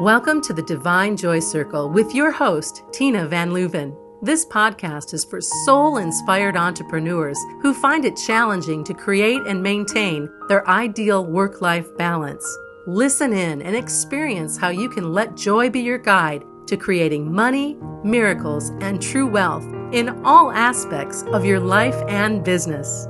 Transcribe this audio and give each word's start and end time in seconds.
Welcome 0.00 0.40
to 0.44 0.54
the 0.54 0.62
Divine 0.62 1.14
Joy 1.14 1.40
Circle 1.40 1.90
with 1.90 2.14
your 2.14 2.30
host, 2.30 2.84
Tina 2.90 3.28
Van 3.28 3.50
Leuven. 3.50 3.94
This 4.22 4.46
podcast 4.46 5.12
is 5.12 5.26
for 5.26 5.42
soul 5.42 5.98
inspired 5.98 6.56
entrepreneurs 6.56 7.38
who 7.60 7.74
find 7.74 8.06
it 8.06 8.16
challenging 8.16 8.82
to 8.84 8.94
create 8.94 9.42
and 9.46 9.62
maintain 9.62 10.26
their 10.48 10.66
ideal 10.66 11.26
work 11.26 11.60
life 11.60 11.86
balance. 11.98 12.42
Listen 12.86 13.34
in 13.34 13.60
and 13.60 13.76
experience 13.76 14.56
how 14.56 14.70
you 14.70 14.88
can 14.88 15.12
let 15.12 15.36
joy 15.36 15.68
be 15.68 15.80
your 15.80 15.98
guide 15.98 16.44
to 16.66 16.78
creating 16.78 17.30
money, 17.30 17.76
miracles, 18.02 18.70
and 18.80 19.02
true 19.02 19.26
wealth 19.26 19.66
in 19.92 20.08
all 20.24 20.50
aspects 20.50 21.24
of 21.24 21.44
your 21.44 21.60
life 21.60 22.02
and 22.08 22.42
business. 22.42 23.06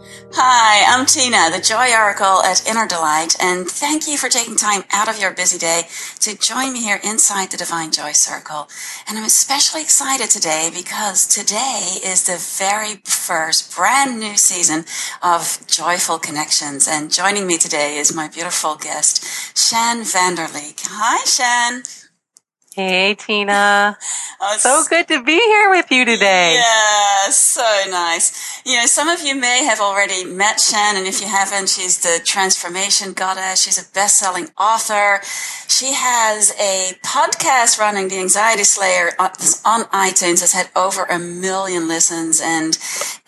Hi, 0.00 0.84
I'm 0.86 1.06
Tina, 1.06 1.50
the 1.50 1.60
Joy 1.60 1.90
Oracle 1.92 2.42
at 2.42 2.68
Inner 2.68 2.86
Delight, 2.86 3.34
and 3.40 3.66
thank 3.66 4.06
you 4.06 4.16
for 4.16 4.28
taking 4.28 4.56
time 4.56 4.84
out 4.92 5.08
of 5.08 5.18
your 5.18 5.32
busy 5.32 5.58
day 5.58 5.82
to 6.20 6.38
join 6.38 6.72
me 6.72 6.82
here 6.82 7.00
inside 7.02 7.50
the 7.50 7.56
Divine 7.56 7.90
Joy 7.90 8.12
Circle. 8.12 8.68
And 9.08 9.18
I'm 9.18 9.24
especially 9.24 9.82
excited 9.82 10.30
today 10.30 10.70
because 10.72 11.26
today 11.26 11.96
is 12.04 12.26
the 12.26 12.38
very 12.38 13.00
first 13.04 13.74
brand 13.74 14.20
new 14.20 14.36
season 14.36 14.84
of 15.22 15.58
Joyful 15.66 16.18
Connections. 16.18 16.86
And 16.86 17.12
joining 17.12 17.46
me 17.46 17.58
today 17.58 17.96
is 17.96 18.14
my 18.14 18.28
beautiful 18.28 18.76
guest, 18.76 19.24
Shann 19.58 20.02
Vanderleek. 20.02 20.80
Hi, 20.86 21.24
Shann. 21.24 21.82
Hey, 22.78 23.16
Tina. 23.16 23.98
Oh, 24.40 24.56
so 24.56 24.84
good 24.88 25.08
to 25.08 25.20
be 25.24 25.32
here 25.32 25.68
with 25.68 25.90
you 25.90 26.04
today. 26.04 26.54
Yeah, 26.54 27.28
so 27.28 27.60
nice. 27.90 28.62
You 28.64 28.78
know, 28.78 28.86
some 28.86 29.08
of 29.08 29.20
you 29.20 29.34
may 29.34 29.64
have 29.64 29.80
already 29.80 30.24
met 30.24 30.60
Shann, 30.60 30.96
and 30.96 31.04
if 31.04 31.20
you 31.20 31.26
haven't, 31.26 31.70
she's 31.70 31.98
the 31.98 32.20
transformation 32.24 33.14
goddess. 33.14 33.60
She's 33.60 33.84
a 33.84 33.92
best-selling 33.92 34.50
author. 34.56 35.20
She 35.66 35.92
has 35.92 36.52
a 36.52 36.92
podcast 37.04 37.80
running, 37.80 38.10
The 38.10 38.20
Anxiety 38.20 38.62
Slayer, 38.62 39.10
uh, 39.18 39.30
on 39.64 39.82
iTunes. 39.86 40.40
Has 40.40 40.52
had 40.52 40.70
over 40.76 41.02
a 41.02 41.18
million 41.18 41.88
listens, 41.88 42.40
and 42.40 42.78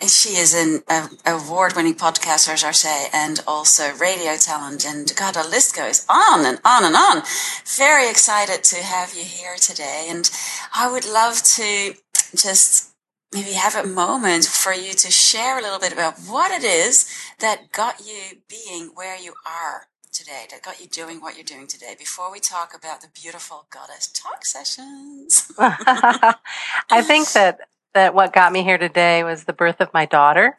she 0.09 0.37
is 0.37 0.53
an 0.53 0.81
award-winning 1.25 1.95
podcaster, 1.95 2.53
as 2.53 2.63
I 2.63 2.71
say, 2.71 3.07
and 3.11 3.43
also 3.45 3.93
radio 3.97 4.37
talent. 4.37 4.85
And 4.85 5.13
God, 5.13 5.33
the 5.33 5.43
list 5.43 5.75
goes 5.75 6.05
on 6.07 6.45
and 6.45 6.61
on 6.63 6.85
and 6.85 6.95
on. 6.95 7.23
Very 7.65 8.09
excited 8.09 8.63
to 8.63 8.77
have 8.77 9.13
you 9.13 9.25
here 9.25 9.40
here 9.41 9.55
today. 9.55 10.07
And 10.09 10.29
I 10.75 10.91
would 10.91 11.07
love 11.07 11.41
to 11.57 11.95
just 12.35 12.91
maybe 13.33 13.53
have 13.53 13.75
a 13.75 13.87
moment 13.87 14.45
for 14.45 14.73
you 14.73 14.93
to 14.93 15.09
share 15.09 15.57
a 15.57 15.61
little 15.61 15.79
bit 15.79 15.93
about 15.93 16.19
what 16.19 16.51
it 16.51 16.63
is 16.63 17.09
that 17.39 17.71
got 17.71 18.01
you 18.05 18.41
being 18.47 18.91
where 18.93 19.17
you 19.17 19.33
are 19.45 19.87
today, 20.11 20.45
that 20.51 20.61
got 20.61 20.79
you 20.81 20.87
doing 20.87 21.21
what 21.21 21.35
you're 21.35 21.43
doing 21.43 21.65
today, 21.65 21.95
before 21.97 22.31
we 22.31 22.39
talk 22.39 22.73
about 22.75 23.01
the 23.01 23.07
beautiful 23.19 23.65
goddess 23.71 24.07
talk 24.07 24.45
sessions. 24.45 25.51
I 25.57 27.01
think 27.01 27.31
that, 27.31 27.61
that 27.93 28.13
what 28.13 28.33
got 28.33 28.51
me 28.51 28.63
here 28.63 28.77
today 28.77 29.23
was 29.23 29.45
the 29.45 29.53
birth 29.53 29.79
of 29.79 29.93
my 29.93 30.05
daughter. 30.05 30.57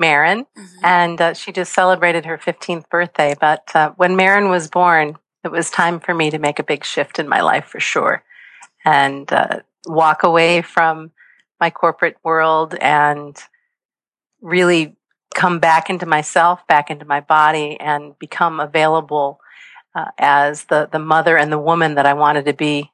Marin, 0.00 0.46
mm-hmm. 0.56 0.84
and 0.84 1.20
uh, 1.20 1.34
she 1.34 1.50
just 1.50 1.72
celebrated 1.72 2.24
her 2.24 2.38
15th 2.38 2.88
birthday. 2.88 3.34
But 3.40 3.68
uh, 3.74 3.90
when 3.96 4.14
Marin 4.14 4.48
was 4.48 4.68
born, 4.70 5.16
it 5.44 5.50
was 5.50 5.70
time 5.70 6.00
for 6.00 6.14
me 6.14 6.30
to 6.30 6.38
make 6.38 6.58
a 6.58 6.64
big 6.64 6.84
shift 6.84 7.18
in 7.18 7.28
my 7.28 7.40
life 7.40 7.66
for 7.66 7.80
sure 7.80 8.22
and 8.84 9.32
uh, 9.32 9.60
walk 9.86 10.22
away 10.22 10.62
from 10.62 11.10
my 11.60 11.70
corporate 11.70 12.16
world 12.22 12.74
and 12.80 13.36
really 14.40 14.96
come 15.34 15.58
back 15.58 15.90
into 15.90 16.06
myself, 16.06 16.66
back 16.66 16.90
into 16.90 17.04
my 17.04 17.20
body, 17.20 17.78
and 17.80 18.18
become 18.18 18.60
available 18.60 19.40
uh, 19.94 20.06
as 20.18 20.64
the, 20.64 20.88
the 20.90 20.98
mother 20.98 21.36
and 21.36 21.52
the 21.52 21.58
woman 21.58 21.94
that 21.94 22.06
I 22.06 22.14
wanted 22.14 22.44
to 22.46 22.52
be 22.52 22.92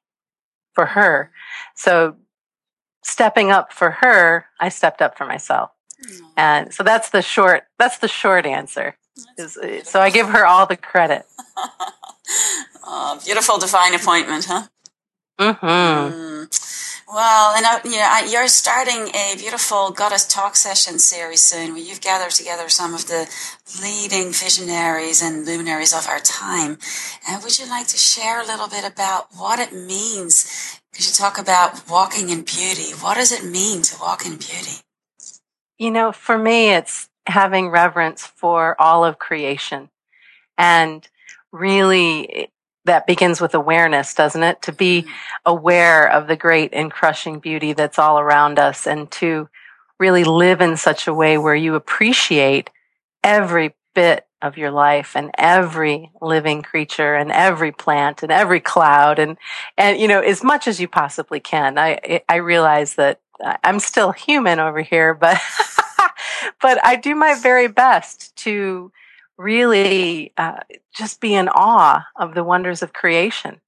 for 0.74 0.86
her. 0.86 1.30
So, 1.74 2.16
stepping 3.02 3.50
up 3.50 3.72
for 3.72 3.90
her, 3.90 4.46
I 4.58 4.68
stepped 4.68 5.02
up 5.02 5.16
for 5.16 5.26
myself. 5.26 5.70
And 6.36 6.72
so 6.72 6.82
that's 6.82 7.10
the 7.10 7.22
short, 7.22 7.64
that's 7.78 7.98
the 7.98 8.08
short 8.08 8.46
answer. 8.46 8.96
Is, 9.38 9.58
so 9.84 10.00
I 10.00 10.10
give 10.10 10.28
her 10.28 10.44
all 10.46 10.66
the 10.66 10.76
credit. 10.76 11.24
oh, 12.84 13.20
beautiful 13.24 13.58
divine 13.58 13.94
appointment, 13.94 14.46
huh? 14.46 14.68
Mm-hmm. 15.38 15.66
Mm. 15.66 17.04
Well, 17.12 17.54
and 17.54 17.66
uh, 17.66 17.80
you 17.84 17.96
know, 17.96 18.20
you're 18.28 18.48
starting 18.48 19.08
a 19.14 19.34
beautiful 19.36 19.90
Goddess 19.90 20.26
Talk 20.26 20.56
session 20.56 20.98
series 20.98 21.42
soon, 21.42 21.72
where 21.72 21.82
you've 21.82 22.00
gathered 22.00 22.30
together 22.30 22.68
some 22.68 22.94
of 22.94 23.06
the 23.06 23.28
leading 23.82 24.32
visionaries 24.32 25.22
and 25.22 25.44
luminaries 25.44 25.92
of 25.92 26.08
our 26.08 26.18
time. 26.20 26.78
And 27.28 27.42
would 27.42 27.58
you 27.58 27.68
like 27.68 27.88
to 27.88 27.96
share 27.96 28.40
a 28.40 28.46
little 28.46 28.68
bit 28.68 28.84
about 28.84 29.28
what 29.36 29.58
it 29.58 29.72
means? 29.72 30.80
Because 30.90 31.06
you 31.06 31.12
talk 31.12 31.38
about 31.38 31.88
walking 31.88 32.30
in 32.30 32.42
beauty. 32.42 32.92
What 32.98 33.16
does 33.16 33.32
it 33.32 33.44
mean 33.44 33.82
to 33.82 33.96
walk 34.00 34.24
in 34.24 34.32
beauty? 34.32 34.80
You 35.78 35.90
know, 35.90 36.10
for 36.10 36.38
me, 36.38 36.70
it's 36.70 37.08
having 37.26 37.68
reverence 37.68 38.26
for 38.26 38.80
all 38.80 39.04
of 39.04 39.18
creation 39.18 39.90
and 40.56 41.08
really 41.54 42.50
that 42.84 43.06
begins 43.06 43.40
with 43.40 43.54
awareness, 43.54 44.12
doesn't 44.14 44.42
it? 44.42 44.60
To 44.62 44.72
be 44.72 45.02
mm-hmm. 45.02 45.10
aware 45.46 46.10
of 46.10 46.26
the 46.26 46.36
great 46.36 46.74
and 46.74 46.90
crushing 46.90 47.38
beauty 47.38 47.72
that's 47.72 47.98
all 47.98 48.18
around 48.18 48.58
us 48.58 48.86
and 48.86 49.10
to 49.12 49.48
really 49.98 50.24
live 50.24 50.60
in 50.60 50.76
such 50.76 51.06
a 51.06 51.14
way 51.14 51.38
where 51.38 51.54
you 51.54 51.74
appreciate 51.74 52.70
every 53.22 53.74
bit 53.94 54.26
of 54.42 54.58
your 54.58 54.70
life 54.70 55.16
and 55.16 55.30
every 55.38 56.10
living 56.20 56.60
creature 56.60 57.14
and 57.14 57.32
every 57.32 57.72
plant 57.72 58.22
and 58.22 58.30
every 58.30 58.60
cloud 58.60 59.18
and 59.18 59.38
and 59.78 59.98
you 59.98 60.06
know 60.06 60.20
as 60.20 60.44
much 60.44 60.68
as 60.68 60.78
you 60.78 60.86
possibly 60.86 61.40
can 61.40 61.78
i 61.78 62.20
i 62.28 62.36
realize 62.36 62.96
that 62.96 63.20
i'm 63.62 63.78
still 63.78 64.12
human 64.12 64.60
over 64.60 64.82
here 64.82 65.14
but 65.14 65.40
but 66.60 66.84
i 66.84 66.94
do 66.96 67.14
my 67.14 67.34
very 67.34 67.68
best 67.68 68.36
to 68.36 68.92
really 69.36 70.32
uh, 70.36 70.60
just 70.94 71.20
be 71.20 71.34
in 71.34 71.48
awe 71.48 72.06
of 72.16 72.34
the 72.34 72.44
wonders 72.44 72.82
of 72.82 72.92
creation. 72.92 73.60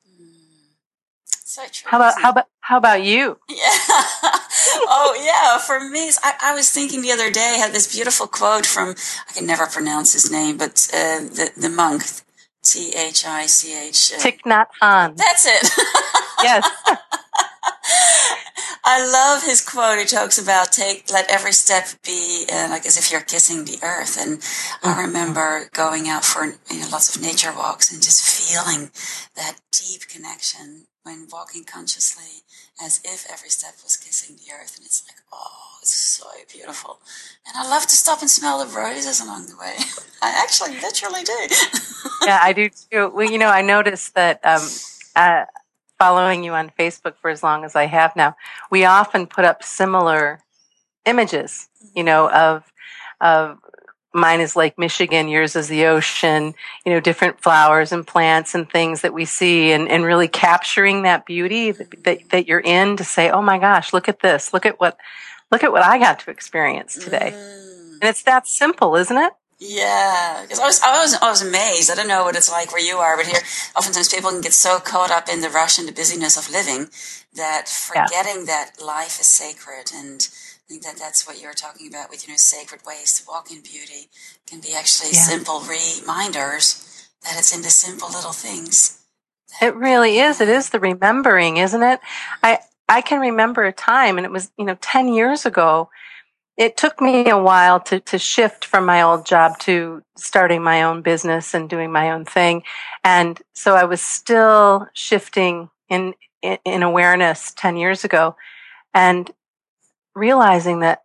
So 1.28 1.62
true. 1.72 1.91
How 1.91 1.97
about 1.99 2.21
how 2.21 2.31
about 2.31 2.44
how 2.60 2.77
about 2.77 3.03
you? 3.03 3.38
Yeah. 3.49 3.56
oh 3.59 5.16
yeah. 5.25 5.59
For 5.59 5.81
me, 5.88 6.10
I, 6.22 6.34
I, 6.43 6.55
was 6.55 6.71
thinking 6.71 7.00
the 7.00 7.12
other 7.12 7.31
day. 7.31 7.55
I 7.55 7.59
had 7.59 7.72
this 7.72 7.94
beautiful 7.94 8.26
quote 8.26 8.66
from 8.66 8.94
I 9.28 9.32
can 9.32 9.47
never 9.47 9.66
pronounce 9.66 10.12
his 10.12 10.31
name, 10.31 10.59
but 10.59 10.87
uh, 10.93 11.21
the 11.21 11.53
the 11.56 11.71
monk 11.71 12.03
T 12.62 12.93
H 12.94 13.25
I 13.25 13.47
C 13.47 13.88
H. 13.88 14.12
Thich 14.19 14.41
Nhat 14.44 14.66
Hanh. 14.82 15.16
That's 15.16 15.47
it. 15.47 15.71
yes. 16.43 16.69
I 18.88 19.04
love 19.04 19.42
his 19.42 19.60
quote. 19.60 19.98
He 19.98 20.04
talks 20.04 20.38
about 20.38 20.70
take, 20.70 21.10
let 21.12 21.28
every 21.28 21.52
step 21.52 21.88
be 22.04 22.47
uh, 22.52 22.69
like 22.70 22.86
as 22.86 22.97
if 22.97 23.10
you're 23.10 23.20
kissing 23.20 23.64
the 23.64 23.78
earth. 23.82 24.16
And 24.16 24.38
I 24.82 24.92
mm-hmm. 24.92 25.00
remember 25.00 25.69
going 25.72 26.08
out 26.08 26.24
for 26.24 26.44
you 26.44 26.80
know, 26.80 26.86
lots 26.92 27.14
of 27.14 27.20
nature 27.20 27.52
walks 27.52 27.92
and 27.92 28.00
just 28.00 28.22
feeling 28.25 28.92
that 29.34 29.56
deep 29.72 30.06
connection 30.08 30.86
when 31.02 31.26
walking 31.32 31.64
consciously 31.64 32.44
as 32.80 33.00
if 33.04 33.26
every 33.28 33.48
step 33.48 33.75
was 33.82 33.96
kissing 33.96 34.36
the 34.36 34.52
earth. 34.52 34.76
And 34.76 34.86
it's 34.86 35.04
like, 35.08 35.19
oh, 35.32 35.78
it's 35.82 35.91
so 35.91 36.26
beautiful. 36.52 37.00
And 37.44 37.56
I 37.56 37.69
love 37.69 37.88
to 37.88 37.96
stop 37.96 38.20
and 38.20 38.30
smell 38.30 38.64
the 38.64 38.72
roses 38.72 39.20
along 39.20 39.46
the 39.46 39.56
way. 39.56 39.75
I 40.22 40.30
actually 40.44 40.80
literally 40.80 41.25
do. 41.25 41.48
yeah, 42.25 42.38
I 42.41 42.52
do 42.52 42.69
too. 42.69 43.10
Well, 43.12 43.28
you 43.28 43.38
know, 43.38 43.48
I 43.48 43.62
noticed 43.62 44.14
that, 44.14 44.38
um, 44.44 44.62
uh, 45.16 45.46
following 45.98 46.44
you 46.44 46.52
on 46.52 46.70
Facebook 46.78 47.14
for 47.20 47.30
as 47.30 47.42
long 47.42 47.64
as 47.64 47.74
I 47.74 47.86
have 47.86 48.14
now, 48.16 48.36
we 48.70 48.84
often 48.84 49.26
put 49.26 49.44
up 49.44 49.62
similar 49.62 50.40
images, 51.04 51.68
you 51.94 52.04
know, 52.04 52.30
of, 52.30 52.64
of 53.20 53.58
mine 54.12 54.40
is 54.40 54.56
Lake 54.56 54.78
Michigan, 54.78 55.28
yours 55.28 55.54
is 55.54 55.68
the 55.68 55.86
ocean, 55.86 56.54
you 56.84 56.93
know, 56.93 57.00
different 57.00 57.40
flowers 57.40 57.93
and 57.93 58.06
plants 58.06 58.54
and 58.54 58.69
things 58.69 59.02
that 59.02 59.14
we 59.14 59.25
see 59.25 59.72
and, 59.72 59.88
and 59.88 60.04
really 60.04 60.28
capturing 60.28 61.02
that 61.02 61.26
beauty 61.26 61.70
that, 61.70 62.04
that, 62.04 62.28
that, 62.31 62.46
you're 62.49 62.60
in 62.60 62.96
to 62.96 63.04
say, 63.04 63.31
oh 63.31 63.42
my 63.42 63.58
gosh, 63.58 63.92
look 63.92 64.08
at 64.08 64.20
this. 64.20 64.52
Look 64.52 64.66
at 64.66 64.81
what, 64.81 64.96
look 65.52 65.62
at 65.62 65.70
what 65.72 65.82
I 65.82 65.99
got 65.99 66.19
to 66.20 66.31
experience 66.31 66.94
today. 66.94 67.32
Mm. 67.34 67.92
And 68.00 68.04
it's 68.04 68.22
that 68.25 68.46
simple, 68.46 68.96
isn't 68.96 69.16
it? 69.16 69.32
Yeah, 69.58 70.43
because 70.43 70.61
I 70.61 70.67
was, 70.67 70.81
I 70.82 71.00
was, 71.00 71.14
I 71.14 71.31
was 71.31 71.43
amazed. 71.43 71.91
I 71.91 71.94
don't 71.94 72.08
know 72.08 72.25
what 72.25 72.37
it's 72.37 72.50
like 72.50 72.73
where 72.73 72.82
you 72.82 72.99
are, 72.99 73.17
but 73.17 73.26
here, 73.26 73.41
oftentimes 73.75 74.12
people 74.12 74.31
can 74.31 74.43
get 74.43 74.53
so 74.53 74.79
caught 74.79 75.11
up 75.11 75.31
in 75.31 75.41
the 75.41 75.49
rush 75.49 75.79
and 75.79 75.88
the 75.88 75.93
busyness 75.93 76.37
of 76.37 76.50
living 76.50 76.88
that 77.35 77.69
forgetting 77.69 78.41
yeah. 78.41 78.44
that 78.47 78.85
life 78.85 79.19
is 79.19 79.26
sacred. 79.26 79.93
And 79.94 80.29
I 80.31 80.69
think 80.69 80.82
that 80.82 80.97
that's 80.99 81.26
what 81.26 81.41
you're 81.41 81.55
talking 81.55 81.88
about 81.88 82.11
with, 82.11 82.26
you 82.26 82.35
know, 82.35 82.37
sacred 82.37 82.82
ways 82.87 83.19
to 83.19 83.25
walk 83.26 83.50
in 83.50 83.62
beauty 83.62 84.11
can 84.47 84.61
be 84.61 84.75
actually 84.75 85.11
yeah. 85.12 85.20
simple 85.20 85.61
reminders 85.61 87.09
that 87.23 87.38
it's 87.38 87.55
in 87.56 87.62
the 87.62 87.70
simple 87.70 88.09
little 88.09 88.32
things. 88.32 89.02
It 89.62 89.75
really 89.75 90.19
is. 90.19 90.43
It 90.43 90.50
is 90.50 90.69
the 90.69 90.81
remembering, 90.81 91.56
isn't 91.56 91.82
it? 91.82 92.00
I, 92.43 92.59
I 92.91 93.00
can 93.00 93.20
remember 93.20 93.64
a 93.64 93.73
time 93.73 94.19
and 94.19 94.26
it 94.26 94.31
was, 94.31 94.50
you 94.59 94.67
know, 94.67 94.76
10 94.82 95.09
years 95.09 95.47
ago 95.47 95.88
it 96.56 96.76
took 96.76 97.00
me 97.00 97.29
a 97.29 97.38
while 97.38 97.81
to, 97.81 98.00
to 98.00 98.19
shift 98.19 98.64
from 98.64 98.87
my 98.87 99.03
old 99.03 99.26
job 99.26 99.58
to 99.61 100.03
starting 100.17 100.62
my 100.62 100.82
own 100.82 101.03
business 101.03 101.53
and 101.53 101.69
doing 101.69 101.93
my 101.93 102.11
own 102.11 102.25
thing. 102.25 102.62
And 103.05 103.41
so 103.53 103.75
I 103.75 103.85
was 103.85 104.00
still 104.00 104.88
shifting 104.94 105.69
in, 105.88 106.14
in, 106.41 106.58
in 106.64 106.82
awareness 106.82 107.53
10 107.56 107.76
years 107.76 108.05
ago 108.05 108.37
and 108.94 109.31
realizing 110.14 110.81
that 110.81 111.03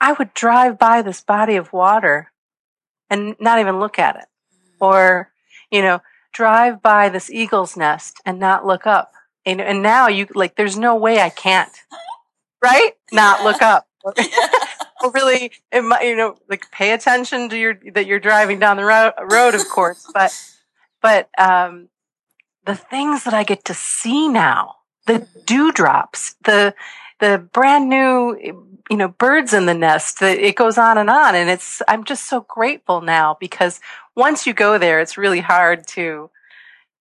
I 0.00 0.12
would 0.12 0.32
drive 0.32 0.78
by 0.78 1.02
this 1.02 1.20
body 1.20 1.56
of 1.56 1.72
water 1.72 2.32
and 3.10 3.36
not 3.38 3.58
even 3.58 3.78
look 3.78 3.98
at 3.98 4.16
it 4.16 4.24
mm-hmm. 4.24 4.84
or, 4.84 5.30
you 5.70 5.82
know, 5.82 6.00
drive 6.32 6.82
by 6.82 7.10
this 7.10 7.30
eagle's 7.30 7.76
nest 7.76 8.16
and 8.24 8.38
not 8.38 8.66
look 8.66 8.86
up. 8.86 9.12
And, 9.44 9.60
and 9.60 9.82
now 9.82 10.08
you 10.08 10.26
like, 10.34 10.56
there's 10.56 10.78
no 10.78 10.96
way 10.96 11.20
I 11.20 11.28
can't, 11.28 11.70
right? 12.62 12.92
Not 13.12 13.44
look 13.44 13.60
up. 13.60 13.86
really, 15.14 15.52
you 15.72 16.16
know, 16.16 16.36
like 16.48 16.70
pay 16.70 16.92
attention 16.92 17.48
to 17.48 17.58
your, 17.58 17.78
that 17.92 18.06
you're 18.06 18.20
driving 18.20 18.58
down 18.58 18.76
the 18.76 18.84
ro- 18.84 19.12
road, 19.30 19.54
of 19.54 19.68
course, 19.68 20.10
but, 20.12 20.32
but, 21.00 21.28
um, 21.38 21.88
the 22.64 22.74
things 22.74 23.24
that 23.24 23.34
I 23.34 23.44
get 23.44 23.64
to 23.66 23.74
see 23.74 24.28
now, 24.28 24.76
the 25.06 25.26
dewdrops, 25.44 26.36
the, 26.44 26.74
the 27.20 27.46
brand 27.52 27.88
new, 27.88 28.72
you 28.90 28.96
know, 28.96 29.08
birds 29.08 29.52
in 29.52 29.66
the 29.66 29.74
nest, 29.74 30.22
it 30.22 30.56
goes 30.56 30.78
on 30.78 30.98
and 30.98 31.10
on. 31.10 31.34
And 31.34 31.50
it's, 31.50 31.82
I'm 31.88 32.04
just 32.04 32.24
so 32.24 32.40
grateful 32.40 33.00
now 33.00 33.36
because 33.38 33.80
once 34.16 34.46
you 34.46 34.54
go 34.54 34.78
there, 34.78 35.00
it's 35.00 35.18
really 35.18 35.40
hard 35.40 35.86
to 35.88 36.30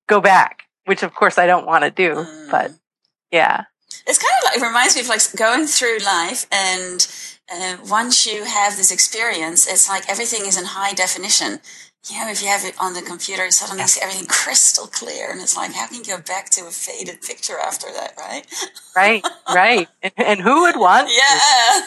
go 0.07 0.19
back, 0.19 0.63
which 0.85 1.03
of 1.03 1.13
course 1.13 1.37
I 1.37 1.47
don't 1.47 1.65
want 1.65 1.83
to 1.83 1.91
do, 1.91 2.15
mm. 2.15 2.51
but 2.51 2.71
yeah. 3.31 3.65
It's 4.05 4.17
kind 4.17 4.33
of 4.39 4.43
like, 4.45 4.57
it 4.57 4.65
reminds 4.65 4.95
me 4.95 5.01
of 5.01 5.07
like 5.07 5.21
going 5.35 5.67
through 5.67 5.99
life 5.99 6.45
and 6.51 7.07
uh, 7.51 7.77
once 7.89 8.25
you 8.25 8.45
have 8.45 8.77
this 8.77 8.91
experience, 8.91 9.67
it's 9.67 9.89
like 9.89 10.09
everything 10.09 10.45
is 10.45 10.57
in 10.57 10.65
high 10.65 10.93
definition. 10.93 11.59
You 12.09 12.19
know, 12.19 12.29
if 12.29 12.41
you 12.41 12.49
have 12.49 12.65
it 12.65 12.75
on 12.79 12.93
the 12.93 13.01
computer, 13.01 13.49
suddenly 13.51 13.83
everything 14.01 14.25
crystal 14.29 14.87
clear, 14.87 15.31
and 15.31 15.41
it's 15.41 15.55
like, 15.55 15.73
how 15.73 15.87
can 15.87 15.97
you 15.97 16.03
go 16.03 16.19
back 16.21 16.49
to 16.51 16.65
a 16.67 16.71
faded 16.71 17.21
picture 17.21 17.57
after 17.57 17.87
that, 17.93 18.13
right? 18.17 18.45
Right, 18.95 19.25
right. 19.53 19.87
And, 20.01 20.13
and 20.17 20.41
who 20.41 20.63
would 20.63 20.75
want? 20.77 21.09
Yeah. 21.09 21.81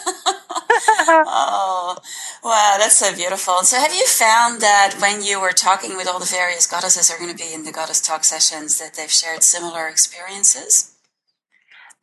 oh, 1.27 1.97
wow, 2.43 2.77
that's 2.79 2.97
so 2.97 3.15
beautiful. 3.15 3.63
So, 3.63 3.79
have 3.79 3.95
you 3.95 4.07
found 4.07 4.63
that 4.63 4.97
when 5.01 5.23
you 5.23 5.41
were 5.41 5.53
talking 5.53 5.97
with 5.97 6.09
all 6.09 6.19
the 6.19 6.25
various 6.25 6.67
goddesses 6.67 7.11
are 7.11 7.19
going 7.19 7.31
to 7.31 7.37
be 7.37 7.53
in 7.53 7.65
the 7.65 7.73
Goddess 7.73 8.01
Talk 8.01 8.25
sessions, 8.25 8.79
that 8.79 8.95
they've 8.95 9.11
shared 9.11 9.43
similar 9.43 9.87
experiences? 9.87 10.96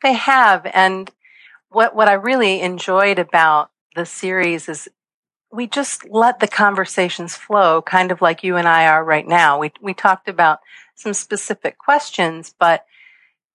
They 0.04 0.14
have, 0.14 0.70
and 0.74 1.10
what 1.70 1.96
what 1.96 2.10
I 2.10 2.14
really 2.14 2.62
enjoyed 2.62 3.20
about 3.20 3.72
the 3.96 4.06
series 4.06 4.70
is 4.70 4.90
we 5.52 5.68
just 5.68 6.10
let 6.10 6.40
the 6.40 6.48
conversations 6.48 7.36
flow, 7.36 7.82
kind 7.82 8.12
of 8.12 8.22
like 8.22 8.44
you 8.44 8.58
and 8.58 8.68
I 8.68 8.88
are 8.88 9.04
right 9.04 9.28
now. 9.28 9.60
We 9.60 9.72
we 9.82 9.94
talked 9.94 10.28
about 10.28 10.60
some 10.96 11.14
specific 11.14 11.78
questions, 11.78 12.54
but 12.60 12.86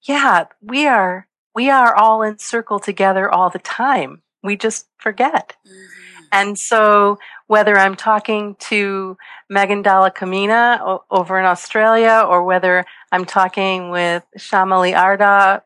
yeah, 0.03 0.47
we 0.63 0.87
are 0.87 1.29
we 1.55 1.71
are 1.71 1.95
all 1.95 2.23
in 2.23 2.39
circle 2.39 2.79
together 2.79 3.31
all 3.31 3.51
the 3.51 3.59
time. 3.59 4.23
We 4.43 4.57
just 4.57 4.89
forget. 4.97 5.55
Mm-hmm. 5.67 6.25
And 6.31 6.59
so 6.59 7.19
whether 7.47 7.77
I'm 7.77 7.97
talking 7.97 8.57
to 8.61 9.17
Megan 9.49 9.83
Dalla 9.83 10.11
Camina 10.11 10.79
o- 10.81 11.05
over 11.11 11.39
in 11.39 11.47
Australia 11.47 12.25
or 12.29 12.45
whether 12.45 12.85
I'm 13.11 13.25
talking 13.25 13.91
with 13.91 14.25
Shamali 14.39 14.97
Arda, 14.97 15.63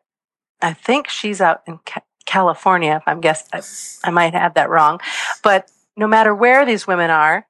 I 0.63 0.73
think 0.73 1.09
she's 1.09 1.41
out 1.41 1.61
in 1.67 1.79
California. 2.25 3.03
I'm 3.05 3.19
guess, 3.19 3.47
I, 3.53 4.07
I, 4.07 4.11
might 4.11 4.33
have 4.33 4.53
that 4.53 4.69
wrong, 4.69 4.99
but 5.43 5.69
no 5.97 6.07
matter 6.07 6.33
where 6.33 6.65
these 6.65 6.87
women 6.87 7.09
are, 7.09 7.45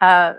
uh, 0.00 0.34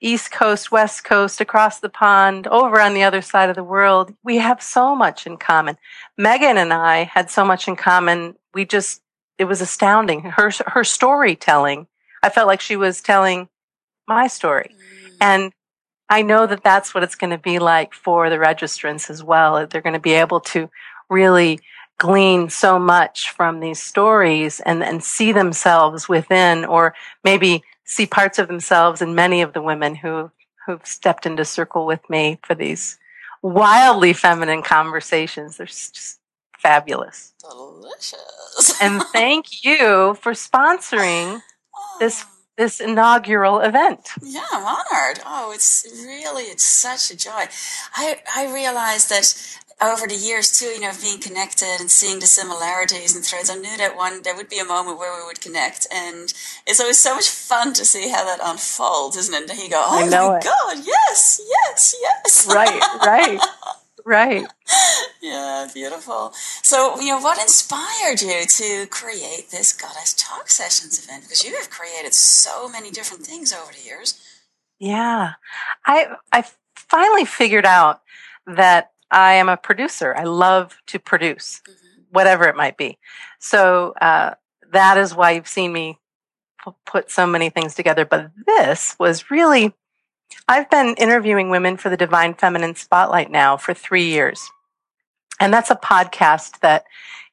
East 0.00 0.30
Coast, 0.30 0.70
West 0.70 1.04
Coast, 1.04 1.40
across 1.40 1.80
the 1.80 1.88
pond, 1.88 2.46
over 2.46 2.80
on 2.80 2.94
the 2.94 3.02
other 3.02 3.22
side 3.22 3.48
of 3.48 3.56
the 3.56 3.64
world, 3.64 4.14
we 4.22 4.36
have 4.36 4.62
so 4.62 4.94
much 4.94 5.26
in 5.26 5.36
common. 5.36 5.76
Megan 6.16 6.56
and 6.56 6.72
I 6.72 7.04
had 7.04 7.30
so 7.30 7.44
much 7.44 7.66
in 7.66 7.76
common. 7.76 8.36
We 8.54 8.64
just, 8.64 9.02
it 9.38 9.44
was 9.44 9.60
astounding. 9.60 10.20
Her, 10.36 10.52
her 10.66 10.84
storytelling, 10.84 11.88
I 12.22 12.28
felt 12.28 12.46
like 12.46 12.60
she 12.60 12.76
was 12.76 13.00
telling 13.00 13.48
my 14.06 14.28
story. 14.28 14.70
Mm. 14.74 15.16
And 15.20 15.52
I 16.08 16.22
know 16.22 16.46
that 16.46 16.62
that's 16.62 16.94
what 16.94 17.02
it's 17.02 17.16
going 17.16 17.30
to 17.30 17.38
be 17.38 17.58
like 17.58 17.92
for 17.92 18.30
the 18.30 18.36
registrants 18.36 19.10
as 19.10 19.24
well. 19.24 19.66
They're 19.66 19.80
going 19.80 19.94
to 19.94 20.00
be 20.00 20.12
able 20.12 20.40
to 20.40 20.70
really 21.08 21.60
glean 21.98 22.48
so 22.48 22.78
much 22.78 23.30
from 23.30 23.60
these 23.60 23.80
stories 23.80 24.60
and, 24.60 24.82
and 24.82 25.02
see 25.02 25.32
themselves 25.32 26.08
within, 26.08 26.64
or 26.64 26.94
maybe 27.24 27.62
see 27.84 28.06
parts 28.06 28.38
of 28.38 28.48
themselves 28.48 29.00
in 29.00 29.14
many 29.14 29.42
of 29.42 29.52
the 29.52 29.62
women 29.62 29.94
who, 29.94 30.30
who've 30.66 30.86
stepped 30.86 31.24
into 31.24 31.44
circle 31.44 31.86
with 31.86 32.08
me 32.10 32.38
for 32.42 32.54
these 32.54 32.98
wildly 33.42 34.12
feminine 34.12 34.62
conversations. 34.62 35.56
They're 35.56 35.66
just 35.66 36.18
fabulous. 36.58 37.32
Delicious. 37.48 38.80
and 38.80 39.02
thank 39.12 39.64
you 39.64 40.16
for 40.20 40.32
sponsoring 40.32 41.40
this 42.00 42.24
oh. 42.26 42.32
this 42.56 42.80
inaugural 42.80 43.60
event. 43.60 44.10
Yeah, 44.22 44.44
I'm 44.50 44.64
honored. 44.64 45.22
Oh, 45.24 45.52
it's 45.54 45.86
really 46.04 46.44
it's 46.44 46.64
such 46.64 47.10
a 47.10 47.16
joy. 47.16 47.44
I 47.94 48.20
I 48.34 48.52
realized 48.52 49.10
that 49.10 49.58
over 49.80 50.06
the 50.06 50.14
years 50.14 50.50
too, 50.58 50.66
you 50.66 50.80
know, 50.80 50.90
of 50.90 51.02
being 51.02 51.20
connected 51.20 51.76
and 51.80 51.90
seeing 51.90 52.18
the 52.18 52.26
similarities 52.26 53.14
and 53.14 53.24
threads, 53.24 53.50
I 53.50 53.56
knew 53.56 53.76
that 53.76 53.96
one 53.96 54.22
there 54.22 54.34
would 54.34 54.48
be 54.48 54.58
a 54.58 54.64
moment 54.64 54.98
where 54.98 55.14
we 55.14 55.26
would 55.26 55.40
connect, 55.40 55.86
and 55.92 56.32
it's 56.66 56.80
always 56.80 56.98
so 56.98 57.14
much 57.14 57.28
fun 57.28 57.74
to 57.74 57.84
see 57.84 58.08
how 58.08 58.24
that 58.24 58.40
unfolds, 58.42 59.16
isn't 59.16 59.34
it? 59.34 59.50
And 59.50 59.58
you 59.58 59.68
go, 59.68 59.84
"Oh 59.86 60.08
my 60.10 60.38
it. 60.38 60.44
god, 60.44 60.78
yes, 60.84 61.40
yes, 61.46 61.94
yes!" 62.00 62.46
Right, 62.48 62.80
right, 63.04 63.40
right. 64.06 64.46
yeah, 65.20 65.68
beautiful. 65.74 66.32
So, 66.62 66.98
you 66.98 67.08
know, 67.08 67.20
what 67.20 67.40
inspired 67.40 68.22
you 68.22 68.46
to 68.46 68.86
create 68.86 69.50
this 69.50 69.74
Goddess 69.74 70.14
Talk 70.14 70.48
Sessions 70.48 70.98
event? 71.04 71.24
Because 71.24 71.44
you 71.44 71.54
have 71.56 71.68
created 71.68 72.14
so 72.14 72.66
many 72.66 72.90
different 72.90 73.26
things 73.26 73.52
over 73.52 73.72
the 73.72 73.84
years. 73.84 74.18
Yeah, 74.78 75.34
I 75.84 76.06
I 76.32 76.44
finally 76.74 77.26
figured 77.26 77.66
out 77.66 78.00
that 78.46 78.92
I 79.10 79.34
am 79.34 79.48
a 79.48 79.56
producer. 79.56 80.14
I 80.14 80.24
love 80.24 80.76
to 80.88 80.98
produce, 80.98 81.62
mm-hmm. 81.68 82.02
whatever 82.10 82.44
it 82.44 82.56
might 82.56 82.76
be. 82.76 82.98
So 83.38 83.94
uh, 84.00 84.34
that 84.72 84.98
is 84.98 85.14
why 85.14 85.32
you've 85.32 85.48
seen 85.48 85.72
me 85.72 85.98
p- 86.64 86.72
put 86.84 87.10
so 87.10 87.26
many 87.26 87.50
things 87.50 87.74
together. 87.74 88.04
But 88.04 88.30
this 88.46 88.96
was 88.98 89.30
really, 89.30 89.74
I've 90.48 90.70
been 90.70 90.94
interviewing 90.98 91.50
women 91.50 91.76
for 91.76 91.88
the 91.88 91.96
Divine 91.96 92.34
Feminine 92.34 92.74
Spotlight 92.74 93.30
now 93.30 93.56
for 93.56 93.74
three 93.74 94.06
years. 94.06 94.50
And 95.38 95.52
that's 95.52 95.70
a 95.70 95.76
podcast 95.76 96.60
that 96.60 96.84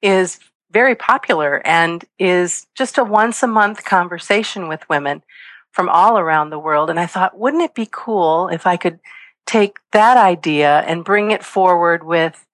is 0.01 0.39
very 0.71 0.95
popular 0.95 1.61
and 1.65 2.03
is 2.19 2.67
just 2.75 2.97
a 2.97 3.03
once 3.03 3.43
a 3.43 3.47
month 3.47 3.85
conversation 3.85 4.67
with 4.67 4.89
women 4.89 5.23
from 5.71 5.87
all 5.87 6.17
around 6.19 6.49
the 6.49 6.59
world. 6.59 6.89
And 6.89 6.99
I 6.99 7.05
thought, 7.05 7.37
wouldn't 7.37 7.63
it 7.63 7.75
be 7.75 7.87
cool 7.89 8.47
if 8.49 8.67
I 8.67 8.77
could 8.77 8.99
take 9.45 9.77
that 9.91 10.17
idea 10.17 10.79
and 10.81 11.03
bring 11.03 11.31
it 11.31 11.43
forward 11.43 12.03
with 12.03 12.45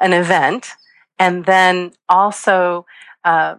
an 0.00 0.12
event 0.12 0.70
and 1.18 1.44
then 1.44 1.92
also 2.08 2.86
uh, 3.24 3.56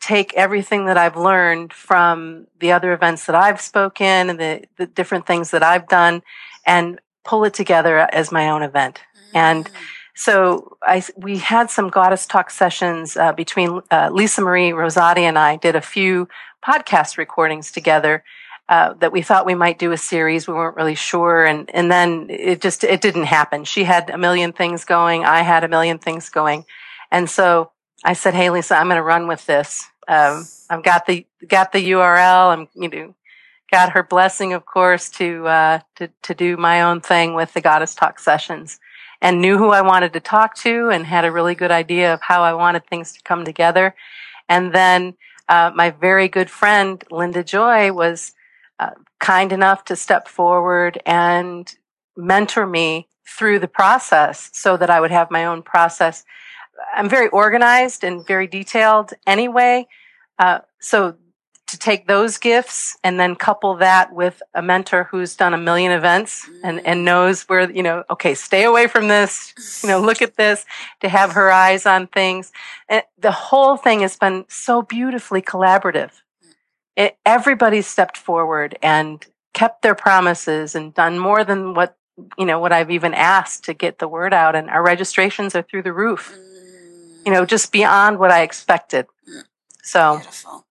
take 0.00 0.34
everything 0.34 0.86
that 0.86 0.98
I've 0.98 1.16
learned 1.16 1.72
from 1.72 2.46
the 2.58 2.72
other 2.72 2.92
events 2.92 3.26
that 3.26 3.34
I've 3.36 3.60
spoken 3.60 4.30
and 4.30 4.38
the, 4.38 4.64
the 4.76 4.86
different 4.86 5.26
things 5.26 5.50
that 5.52 5.62
I've 5.62 5.88
done 5.88 6.22
and 6.66 7.00
pull 7.24 7.44
it 7.44 7.54
together 7.54 7.98
as 8.12 8.30
my 8.30 8.50
own 8.50 8.62
event. 8.62 8.96
Mm-hmm. 8.96 9.36
And 9.36 9.70
so 10.14 10.76
I, 10.82 11.02
we 11.16 11.38
had 11.38 11.70
some 11.70 11.88
goddess 11.88 12.26
talk 12.26 12.50
sessions 12.50 13.16
uh, 13.16 13.32
between 13.32 13.80
uh, 13.90 14.10
Lisa 14.12 14.42
Marie 14.42 14.70
Rosati 14.70 15.22
and 15.22 15.38
I 15.38 15.56
did 15.56 15.74
a 15.74 15.80
few 15.80 16.28
podcast 16.64 17.16
recordings 17.16 17.72
together 17.72 18.24
uh, 18.68 18.94
that 18.94 19.12
we 19.12 19.22
thought 19.22 19.46
we 19.46 19.54
might 19.54 19.78
do 19.78 19.92
a 19.92 19.96
series. 19.96 20.48
We 20.48 20.54
weren't 20.54 20.76
really 20.76 20.94
sure. 20.94 21.44
And, 21.44 21.70
and 21.74 21.90
then 21.90 22.28
it 22.30 22.60
just, 22.60 22.82
it 22.82 23.00
didn't 23.00 23.24
happen. 23.24 23.64
She 23.64 23.84
had 23.84 24.10
a 24.10 24.18
million 24.18 24.52
things 24.52 24.84
going. 24.84 25.24
I 25.24 25.42
had 25.42 25.64
a 25.64 25.68
million 25.68 25.98
things 25.98 26.30
going. 26.30 26.64
And 27.10 27.28
so 27.28 27.72
I 28.04 28.14
said, 28.14 28.34
Hey, 28.34 28.50
Lisa, 28.50 28.76
I'm 28.76 28.86
going 28.86 28.96
to 28.96 29.02
run 29.02 29.26
with 29.26 29.44
this. 29.46 29.84
Um, 30.08 30.46
I've 30.70 30.82
got 30.82 31.06
the, 31.06 31.26
got 31.46 31.72
the 31.72 31.90
URL. 31.90 32.52
I'm, 32.52 32.68
you 32.74 32.88
know, 32.88 33.14
got 33.70 33.92
her 33.92 34.02
blessing, 34.02 34.52
of 34.52 34.64
course, 34.64 35.10
to, 35.10 35.46
uh, 35.46 35.80
to, 35.96 36.08
to 36.22 36.34
do 36.34 36.56
my 36.56 36.82
own 36.82 37.00
thing 37.00 37.34
with 37.34 37.52
the 37.52 37.60
Goddess 37.60 37.94
Talk 37.94 38.18
sessions 38.18 38.80
and 39.20 39.40
knew 39.40 39.58
who 39.58 39.70
I 39.70 39.82
wanted 39.82 40.12
to 40.14 40.20
talk 40.20 40.54
to 40.56 40.90
and 40.90 41.04
had 41.06 41.24
a 41.24 41.32
really 41.32 41.54
good 41.54 41.70
idea 41.70 42.14
of 42.14 42.20
how 42.22 42.42
I 42.42 42.54
wanted 42.54 42.86
things 42.86 43.12
to 43.12 43.22
come 43.22 43.44
together. 43.44 43.94
And 44.48 44.74
then, 44.74 45.14
uh, 45.48 45.70
my 45.74 45.90
very 45.90 46.28
good 46.28 46.48
friend, 46.48 47.02
Linda 47.10 47.44
Joy, 47.44 47.92
was 47.92 48.32
uh, 48.78 48.90
kind 49.20 49.52
enough 49.52 49.84
to 49.84 49.96
step 49.96 50.28
forward 50.28 51.00
and 51.06 51.74
mentor 52.16 52.66
me 52.66 53.08
through 53.26 53.58
the 53.58 53.68
process 53.68 54.50
so 54.52 54.76
that 54.76 54.90
I 54.90 55.00
would 55.00 55.10
have 55.10 55.30
my 55.30 55.44
own 55.44 55.62
process. 55.62 56.24
I'm 56.94 57.08
very 57.08 57.28
organized 57.28 58.04
and 58.04 58.26
very 58.26 58.46
detailed 58.46 59.12
anyway, 59.26 59.86
uh, 60.38 60.60
so 60.80 61.16
to 61.66 61.78
take 61.78 62.06
those 62.06 62.38
gifts 62.38 62.96
and 63.02 63.18
then 63.18 63.34
couple 63.34 63.74
that 63.76 64.12
with 64.12 64.42
a 64.54 64.62
mentor 64.62 65.04
who's 65.04 65.34
done 65.34 65.54
a 65.54 65.58
million 65.58 65.92
events 65.92 66.48
and, 66.62 66.84
and 66.86 67.00
mm. 67.00 67.04
knows 67.04 67.42
where, 67.44 67.70
you 67.70 67.82
know, 67.82 68.04
okay, 68.10 68.34
stay 68.34 68.64
away 68.64 68.86
from 68.86 69.08
this, 69.08 69.54
you 69.82 69.88
know, 69.88 70.00
look 70.00 70.20
at 70.20 70.36
this, 70.36 70.66
to 71.00 71.08
have 71.08 71.32
her 71.32 71.50
eyes 71.50 71.86
on 71.86 72.06
things. 72.06 72.52
And 72.88 73.02
the 73.18 73.32
whole 73.32 73.76
thing 73.76 74.00
has 74.00 74.16
been 74.16 74.44
so 74.48 74.82
beautifully 74.82 75.40
collaborative. 75.40 76.10
It, 76.96 77.16
everybody 77.24 77.82
stepped 77.82 78.16
forward 78.16 78.78
and 78.82 79.24
kept 79.52 79.82
their 79.82 79.94
promises 79.94 80.74
and 80.74 80.94
done 80.94 81.18
more 81.18 81.44
than 81.44 81.74
what, 81.74 81.96
you 82.38 82.46
know, 82.46 82.58
what 82.58 82.72
I've 82.72 82.90
even 82.90 83.14
asked 83.14 83.64
to 83.64 83.74
get 83.74 83.98
the 83.98 84.08
word 84.08 84.32
out. 84.32 84.54
And 84.54 84.70
our 84.70 84.82
registrations 84.82 85.54
are 85.54 85.62
through 85.62 85.82
the 85.82 85.92
roof, 85.92 86.36
you 87.26 87.32
know, 87.32 87.44
just 87.44 87.72
beyond 87.72 88.18
what 88.18 88.30
I 88.30 88.42
expected. 88.42 89.06
Mm. 89.28 89.44
So. 89.82 90.16
Beautiful 90.16 90.64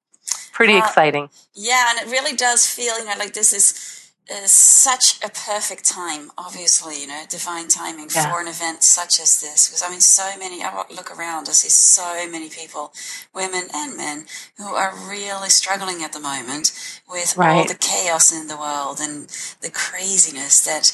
pretty 0.53 0.75
uh, 0.75 0.86
exciting. 0.86 1.30
Yeah, 1.53 1.86
and 1.89 2.08
it 2.08 2.12
really 2.12 2.36
does 2.38 2.65
feel, 2.65 2.98
you 2.98 3.06
know, 3.06 3.15
like 3.20 3.34
this 3.34 3.51
is 3.51 4.02
uh, 4.32 4.46
such 4.46 5.22
a 5.24 5.30
perfect 5.30 5.84
time, 5.84 6.32
obviously, 6.38 7.01
you 7.01 7.08
know, 7.08 7.24
divine 7.27 7.68
timing 7.68 8.08
yeah. 8.13 8.32
for 8.32 8.39
an 8.39 8.48
event 8.48 8.84
such 8.84 9.20
as 9.20 9.42
this. 9.42 9.68
Because 9.68 9.84
I 9.84 9.89
mean, 9.89 10.00
so 10.00 10.38
many, 10.39 10.63
I 10.63 10.86
look 10.89 11.18
around, 11.18 11.50
I 11.50 11.51
see 11.51 11.70
so 11.70 12.30
many 12.30 12.50
people, 12.50 12.94
women 13.36 13.63
and 13.74 13.98
men, 13.98 14.25
who 14.58 14.75
are 14.75 14.96
really 15.10 15.50
struggling 15.50 16.03
at 16.03 16.13
the 16.13 16.22
moment 16.22 16.72
with 17.10 17.36
right. 17.36 17.58
all 17.58 17.68
the 17.68 17.75
chaos 17.75 18.32
in 18.32 18.48
the 18.48 18.58
world 18.58 19.00
and 19.01 19.27
the 19.62 19.70
craziness 19.70 20.63
that 20.63 20.92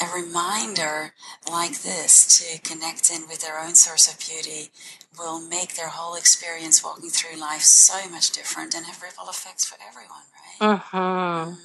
a 0.00 0.14
reminder 0.14 1.12
like 1.50 1.82
this 1.82 2.38
to 2.38 2.60
connect 2.62 3.10
in 3.10 3.28
with 3.28 3.42
their 3.42 3.60
own 3.60 3.74
source 3.74 4.10
of 4.10 4.18
beauty 4.18 4.70
will 5.18 5.40
make 5.40 5.74
their 5.74 5.88
whole 5.88 6.14
experience 6.14 6.82
walking 6.82 7.10
through 7.10 7.38
life 7.38 7.62
so 7.62 8.08
much 8.08 8.30
different 8.30 8.74
and 8.74 8.86
have 8.86 9.02
ripple 9.02 9.28
effects 9.28 9.64
for 9.64 9.76
everyone, 9.86 10.22
right? 10.60 10.78
Mm-hmm. 10.78 10.96
Mm. 10.96 11.58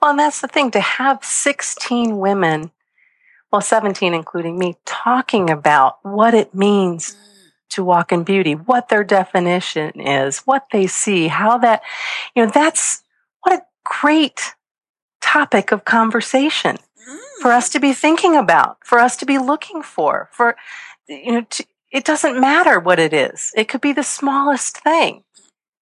Well, 0.00 0.10
and 0.10 0.18
that's 0.18 0.40
the 0.40 0.48
thing 0.48 0.70
to 0.72 0.80
have 0.80 1.24
16 1.24 2.18
women, 2.18 2.70
well, 3.50 3.60
17 3.60 4.14
including 4.14 4.58
me, 4.58 4.76
talking 4.84 5.50
about 5.50 5.98
what 6.02 6.34
it 6.34 6.54
means. 6.54 7.12
Mm. 7.12 7.28
To 7.76 7.82
walk 7.82 8.12
in 8.12 8.22
beauty, 8.22 8.52
what 8.52 8.90
their 8.90 9.02
definition 9.02 9.98
is, 9.98 10.40
what 10.40 10.66
they 10.72 10.86
see, 10.86 11.28
how 11.28 11.56
that, 11.56 11.80
you 12.36 12.44
know, 12.44 12.50
that's 12.52 13.02
what 13.40 13.60
a 13.60 13.62
great 13.82 14.54
topic 15.22 15.72
of 15.72 15.86
conversation 15.86 16.76
mm. 16.76 17.18
for 17.40 17.50
us 17.50 17.70
to 17.70 17.80
be 17.80 17.94
thinking 17.94 18.36
about, 18.36 18.76
for 18.84 18.98
us 18.98 19.16
to 19.16 19.24
be 19.24 19.38
looking 19.38 19.80
for, 19.80 20.28
for, 20.32 20.54
you 21.08 21.32
know, 21.32 21.46
to, 21.48 21.64
it 21.92 22.04
doesn't 22.04 22.40
matter 22.40 22.80
what 22.80 22.98
it 22.98 23.12
is. 23.12 23.52
It 23.54 23.68
could 23.68 23.82
be 23.82 23.92
the 23.92 24.02
smallest 24.02 24.78
thing, 24.78 25.24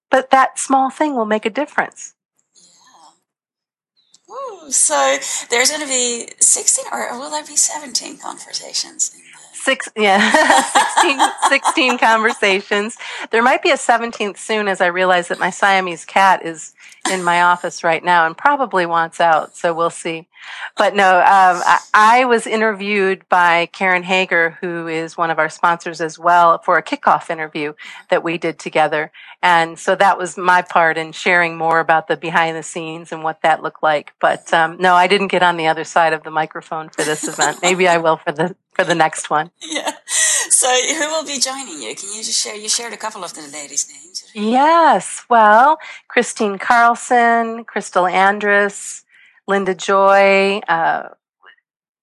but 0.09 0.29
that 0.31 0.59
small 0.59 0.89
thing 0.89 1.15
will 1.15 1.25
make 1.25 1.45
a 1.45 1.49
difference. 1.49 2.13
Yeah. 2.55 4.35
Ooh, 4.35 4.71
so 4.71 5.17
there's 5.49 5.69
going 5.69 5.81
to 5.81 5.87
be 5.87 6.29
16 6.39 6.85
or 6.91 7.17
will 7.17 7.31
there 7.31 7.45
be 7.45 7.55
17 7.55 8.17
conversations? 8.17 9.15
Six, 9.53 9.87
yeah, 9.95 10.31
16, 11.01 11.19
16 11.49 11.97
conversations. 11.97 12.97
There 13.29 13.43
might 13.43 13.61
be 13.61 13.71
a 13.71 13.77
17th 13.77 14.37
soon 14.37 14.67
as 14.67 14.81
I 14.81 14.87
realize 14.87 15.29
that 15.29 15.39
my 15.39 15.49
Siamese 15.49 16.03
cat 16.03 16.45
is 16.45 16.73
in 17.09 17.23
my 17.23 17.41
office 17.41 17.83
right 17.83 18.03
now 18.03 18.25
and 18.25 18.37
probably 18.37 18.85
wants 18.85 19.19
out. 19.19 19.55
So 19.55 19.73
we'll 19.73 19.89
see. 19.89 20.27
But 20.77 20.95
no, 20.95 21.19
um, 21.19 21.61
I, 21.65 21.79
I, 21.93 22.25
was 22.25 22.47
interviewed 22.47 23.27
by 23.29 23.67
Karen 23.67 24.03
Hager, 24.03 24.57
who 24.61 24.87
is 24.87 25.17
one 25.17 25.29
of 25.29 25.39
our 25.39 25.49
sponsors 25.49 26.01
as 26.01 26.17
well, 26.17 26.59
for 26.59 26.77
a 26.77 26.83
kickoff 26.83 27.29
interview 27.29 27.73
that 28.09 28.23
we 28.23 28.37
did 28.37 28.57
together. 28.57 29.11
And 29.43 29.77
so 29.77 29.95
that 29.95 30.17
was 30.17 30.37
my 30.37 30.61
part 30.61 30.97
in 30.97 31.11
sharing 31.11 31.57
more 31.57 31.79
about 31.79 32.07
the 32.07 32.17
behind 32.17 32.55
the 32.55 32.63
scenes 32.63 33.11
and 33.11 33.23
what 33.23 33.41
that 33.41 33.61
looked 33.61 33.83
like. 33.83 34.13
But 34.19 34.51
um, 34.53 34.77
no, 34.79 34.95
I 34.95 35.07
didn't 35.07 35.27
get 35.27 35.43
on 35.43 35.57
the 35.57 35.67
other 35.67 35.83
side 35.83 36.13
of 36.13 36.23
the 36.23 36.31
microphone 36.31 36.89
for 36.89 37.03
this 37.03 37.27
event. 37.27 37.59
Maybe 37.61 37.87
I 37.87 37.97
will 37.97 38.17
for 38.17 38.31
the 38.31 38.55
for 38.73 38.83
the 38.83 38.95
next 38.95 39.29
one. 39.29 39.51
Yeah. 39.61 39.91
So 40.61 40.69
who 40.69 41.07
will 41.09 41.25
be 41.25 41.39
joining 41.39 41.81
you? 41.81 41.95
Can 41.95 42.09
you 42.13 42.21
just 42.21 42.39
share? 42.39 42.55
You 42.55 42.69
shared 42.69 42.93
a 42.93 42.97
couple 42.97 43.23
of 43.23 43.33
the 43.33 43.41
ladies' 43.41 43.89
names. 43.89 44.29
Yes. 44.35 45.25
Well, 45.27 45.79
Christine 46.07 46.59
Carlson, 46.59 47.63
Crystal 47.63 48.05
Andrus, 48.05 49.03
Linda 49.47 49.73
Joy, 49.73 50.59
uh, 50.67 51.09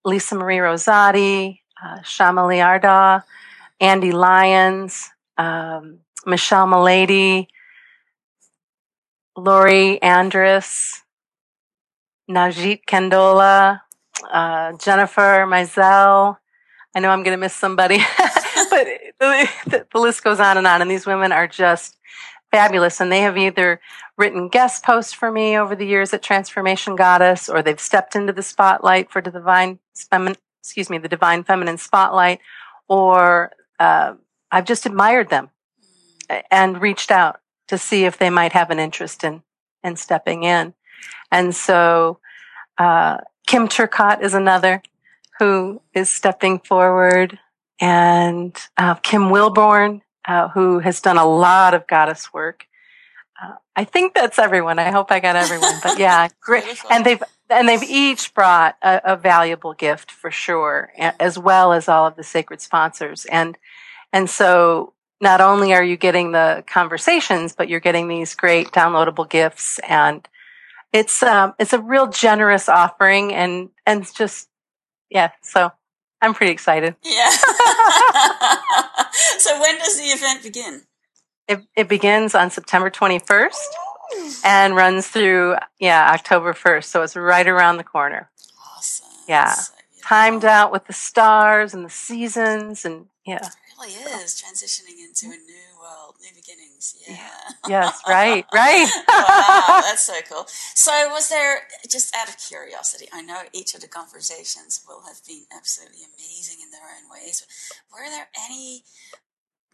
Lisa 0.04 0.34
Marie 0.34 0.56
Rosati, 0.56 1.60
uh, 1.80 2.00
Arda, 2.60 3.24
Andy 3.78 4.10
Lyons, 4.10 5.08
um, 5.36 6.00
Michelle 6.26 6.66
Milady, 6.66 7.46
Lori 9.36 10.02
Andrus, 10.02 11.04
Najit 12.28 12.80
Kandola, 12.88 13.82
uh, 14.32 14.72
Jennifer 14.72 15.46
Mizell. 15.46 16.38
I 16.96 17.00
know 17.00 17.10
I'm 17.10 17.22
going 17.22 17.36
to 17.36 17.40
miss 17.40 17.54
somebody, 17.54 17.98
but 19.18 19.48
the, 19.66 19.86
the, 19.92 19.98
list 19.98 20.24
goes 20.24 20.40
on 20.40 20.56
and 20.56 20.66
on. 20.66 20.82
And 20.82 20.90
these 20.90 21.06
women 21.06 21.32
are 21.32 21.46
just 21.46 21.96
fabulous. 22.50 23.00
And 23.00 23.10
they 23.10 23.20
have 23.20 23.36
either 23.36 23.80
written 24.16 24.48
guest 24.48 24.84
posts 24.84 25.12
for 25.12 25.30
me 25.30 25.56
over 25.56 25.74
the 25.74 25.86
years 25.86 26.12
at 26.12 26.22
Transformation 26.22 26.96
Goddess, 26.96 27.48
or 27.48 27.62
they've 27.62 27.80
stepped 27.80 28.16
into 28.16 28.32
the 28.32 28.42
spotlight 28.42 29.10
for 29.10 29.20
the 29.20 29.30
divine, 29.30 29.78
excuse 30.60 30.90
me, 30.90 30.98
the 30.98 31.08
divine 31.08 31.44
feminine 31.44 31.78
spotlight, 31.78 32.40
or 32.88 33.52
uh, 33.78 34.14
I've 34.50 34.64
just 34.64 34.86
admired 34.86 35.30
them 35.30 35.50
and 36.50 36.80
reached 36.80 37.10
out 37.10 37.40
to 37.68 37.78
see 37.78 38.04
if 38.04 38.18
they 38.18 38.30
might 38.30 38.52
have 38.52 38.70
an 38.70 38.78
interest 38.78 39.24
in 39.24 39.42
in 39.84 39.96
stepping 39.96 40.42
in. 40.42 40.74
And 41.30 41.54
so 41.54 42.18
uh, 42.78 43.18
Kim 43.46 43.68
Turcotte 43.68 44.22
is 44.22 44.34
another 44.34 44.82
who 45.38 45.80
is 45.94 46.10
stepping 46.10 46.58
forward, 46.58 47.38
and 47.80 48.56
uh, 48.76 48.94
Kim 48.96 49.22
Wilborn, 49.22 50.02
uh, 50.26 50.48
who 50.48 50.80
has 50.80 51.00
done 51.00 51.16
a 51.16 51.26
lot 51.26 51.74
of 51.74 51.86
goddess 51.86 52.32
work. 52.32 52.66
Uh, 53.40 53.54
I 53.76 53.84
think 53.84 54.14
that's 54.14 54.38
everyone. 54.38 54.78
I 54.78 54.90
hope 54.90 55.12
I 55.12 55.20
got 55.20 55.36
everyone, 55.36 55.74
but 55.82 55.98
yeah, 55.98 56.28
great. 56.40 56.64
And 56.90 57.04
they've 57.04 57.22
and 57.50 57.68
they've 57.68 57.82
each 57.82 58.34
brought 58.34 58.76
a, 58.82 59.00
a, 59.12 59.16
valuable 59.16 59.72
gift 59.72 60.10
for 60.10 60.30
sure, 60.30 60.92
as 60.98 61.38
well 61.38 61.72
as 61.72 61.88
all 61.88 62.06
of 62.06 62.16
the 62.16 62.22
sacred 62.22 62.60
sponsors. 62.60 63.24
And 63.26 63.56
and 64.12 64.28
so 64.28 64.92
not 65.20 65.40
only 65.40 65.72
are 65.72 65.82
you 65.82 65.96
getting 65.96 66.32
the 66.32 66.64
conversations, 66.66 67.54
but 67.54 67.68
you're 67.68 67.80
getting 67.80 68.08
these 68.08 68.34
great 68.34 68.68
downloadable 68.68 69.28
gifts, 69.28 69.78
and 69.80 70.26
it's 70.92 71.22
um, 71.22 71.54
it's 71.58 71.72
a 71.72 71.80
real 71.80 72.08
generous 72.08 72.68
offering, 72.68 73.32
and 73.32 73.70
and 73.86 74.06
just 74.14 74.48
yeah. 75.10 75.30
So 75.42 75.72
I'm 76.20 76.34
pretty 76.34 76.52
excited. 76.52 76.96
Yeah. 77.02 77.30
so 79.38 79.60
when 79.60 79.78
does 79.78 79.98
the 79.98 80.06
event 80.06 80.42
begin? 80.42 80.82
It, 81.46 81.60
it 81.76 81.88
begins 81.88 82.34
on 82.34 82.50
September 82.50 82.90
21st 82.90 83.54
and 84.44 84.74
runs 84.76 85.06
through, 85.08 85.56
yeah, 85.78 86.10
October 86.12 86.52
1st. 86.52 86.84
So 86.84 87.02
it's 87.02 87.16
right 87.16 87.46
around 87.46 87.76
the 87.76 87.84
corner. 87.84 88.30
Awesome. 88.76 89.08
Yeah. 89.28 89.52
So 89.52 89.72
Timed 90.02 90.44
out 90.44 90.72
with 90.72 90.86
the 90.86 90.92
stars 90.92 91.74
and 91.74 91.84
the 91.84 91.90
seasons 91.90 92.84
and 92.84 93.06
yeah. 93.26 93.44
It 93.44 93.50
really 93.78 93.92
is 93.92 94.42
transitioning 94.42 95.04
into 95.06 95.26
a 95.26 95.36
new 95.36 95.78
world, 95.78 96.16
new 96.20 96.32
beginnings. 96.78 96.96
Yeah. 97.06 97.68
Yes, 97.68 98.00
right, 98.08 98.44
right. 98.52 98.88
wow, 99.08 99.80
that's 99.82 100.02
so 100.02 100.14
cool. 100.28 100.44
So 100.46 100.92
was 101.10 101.28
there, 101.28 101.60
just 101.88 102.14
out 102.14 102.28
of 102.28 102.38
curiosity, 102.38 103.08
I 103.12 103.22
know 103.22 103.42
each 103.52 103.74
of 103.74 103.80
the 103.80 103.88
conversations 103.88 104.84
will 104.88 105.02
have 105.06 105.24
been 105.26 105.44
absolutely 105.54 106.00
amazing 106.16 106.58
in 106.62 106.70
their 106.70 106.82
own 106.82 107.10
ways. 107.10 107.46
Were 107.92 108.08
there 108.08 108.28
any 108.48 108.84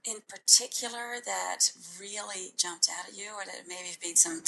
in 0.04 0.16
particular 0.28 1.16
that 1.24 1.70
really 2.00 2.52
jumped 2.56 2.88
out 2.90 3.08
at 3.08 3.16
you, 3.16 3.30
or 3.34 3.44
that 3.44 3.62
maybe 3.66 3.88
have 3.88 4.00
been 4.00 4.16
some 4.16 4.42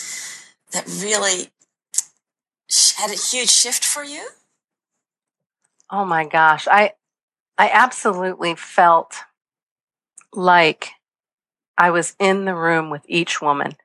that 0.73 0.87
really 1.03 1.51
had 2.97 3.11
a 3.11 3.15
huge 3.15 3.51
shift 3.51 3.85
for 3.85 4.05
you? 4.05 4.29
Oh 5.91 6.05
my 6.05 6.27
gosh, 6.27 6.67
I 6.69 6.93
I 7.57 7.71
absolutely 7.71 8.55
felt 8.55 9.17
like 10.33 10.91
I 11.79 11.91
was 11.91 12.15
in 12.19 12.45
the 12.45 12.55
room 12.55 12.91
with 12.91 13.03
each 13.07 13.41
woman, 13.41 13.77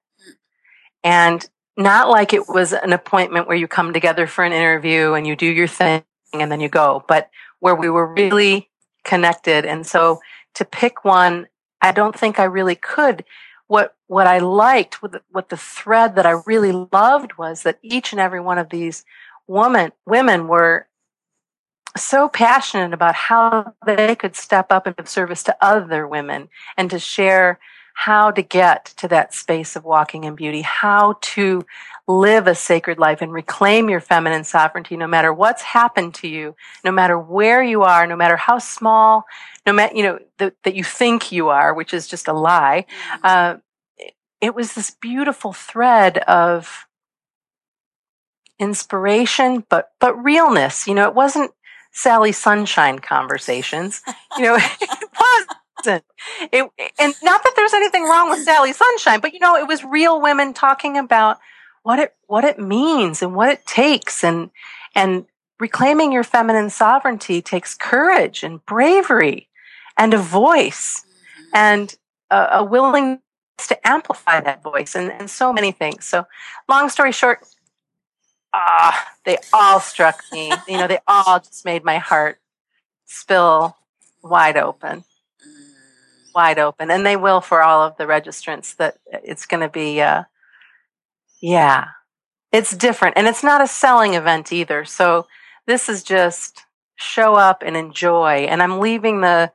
and 1.04 1.48
not 1.78 2.10
like 2.10 2.34
it 2.34 2.48
was 2.48 2.74
an 2.74 2.94
appointment 2.94 3.48
where 3.48 3.58
you 3.58 3.68
come 3.68 3.94
together 3.94 4.28
for 4.28 4.44
an 4.44 4.54
interview 4.54 5.14
and 5.14 5.26
you 5.26 5.36
do 5.36 5.48
your 5.48 5.68
thing 5.68 6.04
and 6.34 6.52
then 6.52 6.60
you 6.60 6.70
go, 6.70 7.04
but 7.08 7.30
where 7.60 7.76
we 7.76 7.90
were 7.90 8.08
really 8.08 8.70
connected. 9.04 9.66
And 9.66 9.88
so 9.88 10.20
to 10.56 10.66
pick 10.66 11.04
one 11.06 11.48
I 11.82 11.92
don't 11.92 12.18
think 12.18 12.40
I 12.40 12.44
really 12.44 12.76
could. 12.76 13.26
What 13.68 13.96
what 14.08 14.28
I 14.28 14.40
liked, 14.40 15.02
what 15.02 15.50
the 15.50 15.58
thread 15.58 16.16
that 16.16 16.26
I 16.26 16.42
really 16.46 16.88
loved 16.92 17.38
was 17.38 17.64
that 17.64 17.80
each 17.82 18.12
and 18.12 18.20
every 18.20 18.42
one 18.42 18.58
of 18.58 18.70
these 18.70 19.06
woman 19.48 19.92
women 20.06 20.48
were 20.48 20.88
so 21.98 22.30
passionate 22.30 22.94
about 22.94 23.16
how 23.16 23.74
they 23.86 24.16
could 24.16 24.36
step 24.36 24.72
up 24.72 24.88
and 24.88 24.96
give 24.96 25.10
service 25.10 25.44
to 25.44 25.58
other 25.62 26.08
women 26.08 26.50
and 26.78 26.90
to 26.90 27.00
share 27.00 27.60
how 27.94 28.32
to 28.32 28.42
get 28.42 28.86
to 28.98 29.08
that 29.08 29.34
space 29.34 29.76
of 29.76 29.84
walking 29.84 30.24
in 30.24 30.36
beauty, 30.36 30.62
how 30.62 31.18
to 31.22 31.66
live 32.08 32.48
a 32.48 32.56
sacred 32.56 32.98
life 32.98 33.22
and 33.22 33.32
reclaim 33.32 33.90
your 33.90 34.00
feminine 34.00 34.44
sovereignty 34.44 34.98
no 34.98 35.08
matter 35.08 35.34
what's 35.34 35.62
happened 35.62 36.14
to 36.16 36.28
you, 36.28 36.56
no 36.84 36.92
matter 36.92 37.18
where 37.18 37.64
you 37.64 37.84
are, 37.84 38.08
no 38.08 38.16
matter 38.16 38.38
how 38.38 38.58
small, 38.58 39.26
no 39.66 39.74
matter, 39.74 39.96
you 39.96 40.04
know, 40.04 40.20
th- 40.40 40.54
that 40.64 40.76
you 40.76 40.84
think 40.84 41.32
you 41.32 41.50
are, 41.50 41.74
which 41.74 41.94
is 41.94 42.08
just 42.08 42.28
a 42.28 42.34
lie. 42.34 42.86
Mm-hmm. 43.14 43.22
Uh, 43.24 43.56
it 44.42 44.56
was 44.56 44.74
this 44.74 44.90
beautiful 44.90 45.54
thread 45.54 46.18
of 46.20 46.88
inspiration, 48.60 49.64
but, 49.70 49.92
but 50.00 50.16
realness. 50.24 50.88
You 50.88 50.96
know, 50.96 51.08
it 51.08 51.14
wasn't 51.14 51.52
Sally 51.92 52.32
Sunshine 52.32 53.00
conversations. 53.00 54.02
You 54.38 54.44
know, 54.44 54.58
it 54.60 55.48
wasn't. 55.86 56.04
It, 56.52 56.70
and 57.00 57.14
not 57.24 57.44
that 57.44 57.54
there's 57.56 57.74
anything 57.74 58.04
wrong 58.04 58.30
with 58.30 58.44
Sally 58.44 58.74
Sunshine, 58.74 59.20
but 59.20 59.34
you 59.34 59.40
know, 59.40 59.56
it 59.56 59.68
was 59.68 59.84
real 59.84 60.22
women 60.22 60.54
talking 60.54 60.98
about 60.98 61.40
what 61.84 62.00
it, 62.00 62.14
what 62.28 62.44
it 62.44 62.60
means 62.60 63.22
and 63.22 63.36
what 63.36 63.50
it 63.50 63.66
takes 63.66 64.24
and, 64.24 64.52
and 64.96 65.26
reclaiming 65.60 66.12
your 66.12 66.24
feminine 66.24 66.70
sovereignty 66.70 67.42
takes 67.42 67.76
courage 67.76 68.44
and 68.44 68.66
bravery 68.66 69.48
and 69.98 70.14
a 70.14 70.18
voice 70.18 71.06
mm-hmm. 71.06 71.44
and 71.54 71.96
a, 72.30 72.48
a 72.54 72.64
willingness 72.64 73.20
to 73.68 73.88
amplify 73.88 74.42
that 74.42 74.64
voice 74.64 74.96
and, 74.96 75.12
and 75.12 75.30
so 75.30 75.54
many 75.54 75.72
things. 75.72 76.06
So 76.06 76.26
long 76.68 76.90
story 76.90 77.12
short, 77.12 77.46
ah, 78.54 79.12
they 79.26 79.38
all 79.54 79.80
struck 79.80 80.22
me. 80.32 80.52
you 80.68 80.78
know, 80.78 80.88
they 80.88 81.00
all 81.08 81.40
just 81.40 81.66
made 81.66 81.84
my 81.84 81.98
heart 81.98 82.40
spill 83.06 83.78
wide 84.24 84.58
open, 84.58 85.04
wide 86.34 86.60
open, 86.60 86.92
and 86.92 87.06
they 87.06 87.16
will 87.16 87.42
for 87.42 87.62
all 87.62 87.82
of 87.82 87.98
the 87.98 88.06
registrants. 88.06 88.76
That 88.78 88.98
it's 89.12 89.46
going 89.46 89.62
to 89.62 89.70
be, 89.70 90.02
uh, 90.02 90.24
yeah, 91.42 91.90
it's 92.52 92.76
different, 92.76 93.18
and 93.18 93.28
it's 93.28 93.44
not 93.44 93.62
a 93.62 93.68
selling 93.68 94.14
event 94.14 94.52
either. 94.52 94.86
So 94.86 95.28
this 95.68 95.90
is 95.90 96.04
just 96.04 96.66
show 96.96 97.36
up 97.36 97.64
and 97.66 97.76
enjoy. 97.76 98.46
And 98.50 98.62
I'm 98.62 98.80
leaving 98.80 99.22
the 99.22 99.52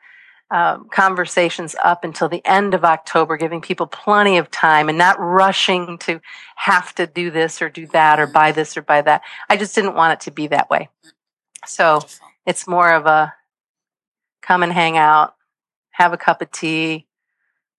um, 0.51 0.89
conversations 0.91 1.75
up 1.83 2.05
until 2.05 2.29
the 2.29 2.45
end 2.45 2.75
of 2.75 2.85
October, 2.85 3.37
giving 3.37 3.61
people 3.61 3.87
plenty 3.87 4.39
of 4.39 4.51
time 4.51 4.89
and 4.89 4.99
not 4.99 5.19
rushing 5.19 5.99
to 5.99 6.21
have 6.57 6.95
to 6.97 7.07
do 7.07 7.31
this 7.31 7.61
or 7.61 7.69
do 7.69 7.87
that 7.89 8.21
or 8.21 8.27
buy 8.27 8.53
this 8.53 8.77
or 8.77 8.83
buy 8.83 9.03
that. 9.03 9.23
I 9.49 9.57
just 9.57 9.75
didn't 9.75 9.95
want 9.95 10.15
it 10.15 10.25
to 10.25 10.31
be 10.31 10.47
that 10.49 10.71
way. 10.71 10.89
So 11.67 12.01
it's 12.47 12.69
more 12.69 12.93
of 12.93 13.07
a 13.07 13.35
come 14.41 14.63
and 14.63 14.73
hang 14.73 14.97
out, 14.97 15.35
have 15.97 16.13
a 16.13 16.19
cup 16.19 16.43
of 16.43 16.51
tea, 16.53 17.07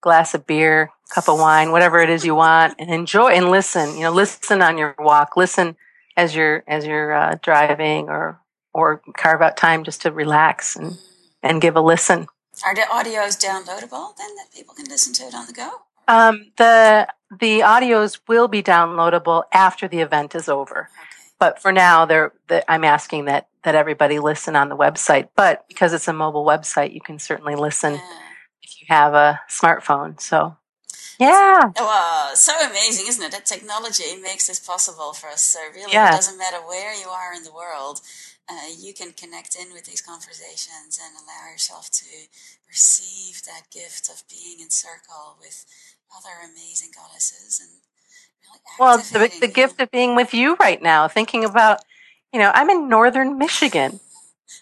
glass 0.02 0.34
of 0.34 0.48
beer, 0.48 0.90
cup 1.14 1.30
of 1.30 1.40
wine, 1.40 1.72
whatever 1.72 2.00
it 2.00 2.10
is 2.10 2.26
you 2.26 2.34
want, 2.34 2.74
and 2.80 2.90
enjoy 2.90 3.30
and 3.30 3.52
listen. 3.52 3.96
You 3.96 4.04
know, 4.04 4.12
listen 4.12 4.62
on 4.62 4.78
your 4.78 4.96
walk, 4.98 5.38
listen 5.38 5.76
as 6.16 6.36
you're 6.36 6.64
as 6.68 6.86
you're 6.86 7.14
uh, 7.14 7.36
driving, 7.44 8.10
or 8.10 8.42
or 8.74 9.04
carve 9.16 9.44
out 9.44 9.56
time 9.56 9.84
just 9.84 10.02
to 10.02 10.12
relax 10.12 10.76
and 10.76 10.98
and 11.44 11.62
give 11.62 11.76
a 11.76 11.82
listen. 11.82 12.28
Are 12.66 12.74
the 12.74 12.82
audios 12.82 13.38
downloadable 13.38 14.18
then 14.18 14.36
that 14.38 14.52
people 14.52 14.74
can 14.74 14.86
listen 14.86 15.14
to 15.14 15.24
it 15.24 15.36
on 15.36 15.46
the 15.46 15.54
go? 15.54 15.70
Um, 16.08 16.52
the 16.58 17.08
the 17.40 17.60
audios 17.60 18.20
will 18.28 18.48
be 18.48 18.64
downloadable 18.64 19.44
after 19.54 19.88
the 19.88 20.00
event 20.00 20.34
is 20.34 20.50
over. 20.50 20.90
Okay. 20.90 21.17
But 21.40 21.62
for 21.62 21.72
now, 21.72 22.08
I'm 22.68 22.84
asking 22.84 23.26
that 23.26 23.48
that 23.64 23.76
everybody 23.76 24.20
listen 24.20 24.56
on 24.56 24.70
the 24.70 24.78
website. 24.78 25.30
But 25.36 25.68
because 25.68 25.94
it's 25.94 26.08
a 26.08 26.14
mobile 26.14 26.46
website, 26.46 26.94
you 26.94 27.02
can 27.02 27.20
certainly 27.20 27.56
listen 27.56 27.96
yeah. 27.96 28.20
if 28.62 28.82
you 28.82 28.88
have 28.90 29.14
a 29.14 29.40
smartphone. 29.50 30.20
So, 30.22 30.56
yeah. 31.20 31.72
Well, 31.76 32.36
so 32.36 32.54
amazing, 32.70 33.08
isn't 33.08 33.24
it? 33.24 33.32
That 33.32 33.46
technology 33.46 34.16
makes 34.22 34.48
this 34.48 34.60
possible 34.60 35.14
for 35.14 35.28
us. 35.28 35.44
So 35.44 35.60
really, 35.76 35.92
yeah. 35.92 36.10
it 36.10 36.16
doesn't 36.16 36.38
matter 36.38 36.58
where 36.58 36.94
you 36.94 37.08
are 37.08 37.34
in 37.34 37.44
the 37.44 37.54
world 37.54 38.02
uh, 38.50 38.72
you 38.78 38.94
can 38.94 39.12
connect 39.12 39.56
in 39.56 39.74
with 39.74 39.86
these 39.86 40.02
conversations 40.02 41.00
and 41.04 41.16
allow 41.20 41.52
yourself 41.52 41.92
to 41.92 42.06
receive 42.68 43.44
that 43.44 43.70
gift 43.72 44.10
of 44.10 44.24
being 44.30 44.60
in 44.60 44.70
circle 44.70 45.36
with 45.40 45.66
other 46.16 46.40
amazing 46.44 46.92
goddesses 46.96 47.60
and 47.60 47.84
well 48.80 48.98
the, 48.98 49.32
the 49.40 49.48
gift 49.48 49.80
of 49.82 49.90
being 49.92 50.16
with 50.16 50.34
you 50.34 50.56
right 50.60 50.82
now 50.82 51.08
thinking 51.08 51.44
about 51.44 51.80
you 52.34 52.40
know 52.40 52.52
i'm 52.54 52.70
in 52.70 52.90
northern 52.90 53.38
michigan. 53.38 54.00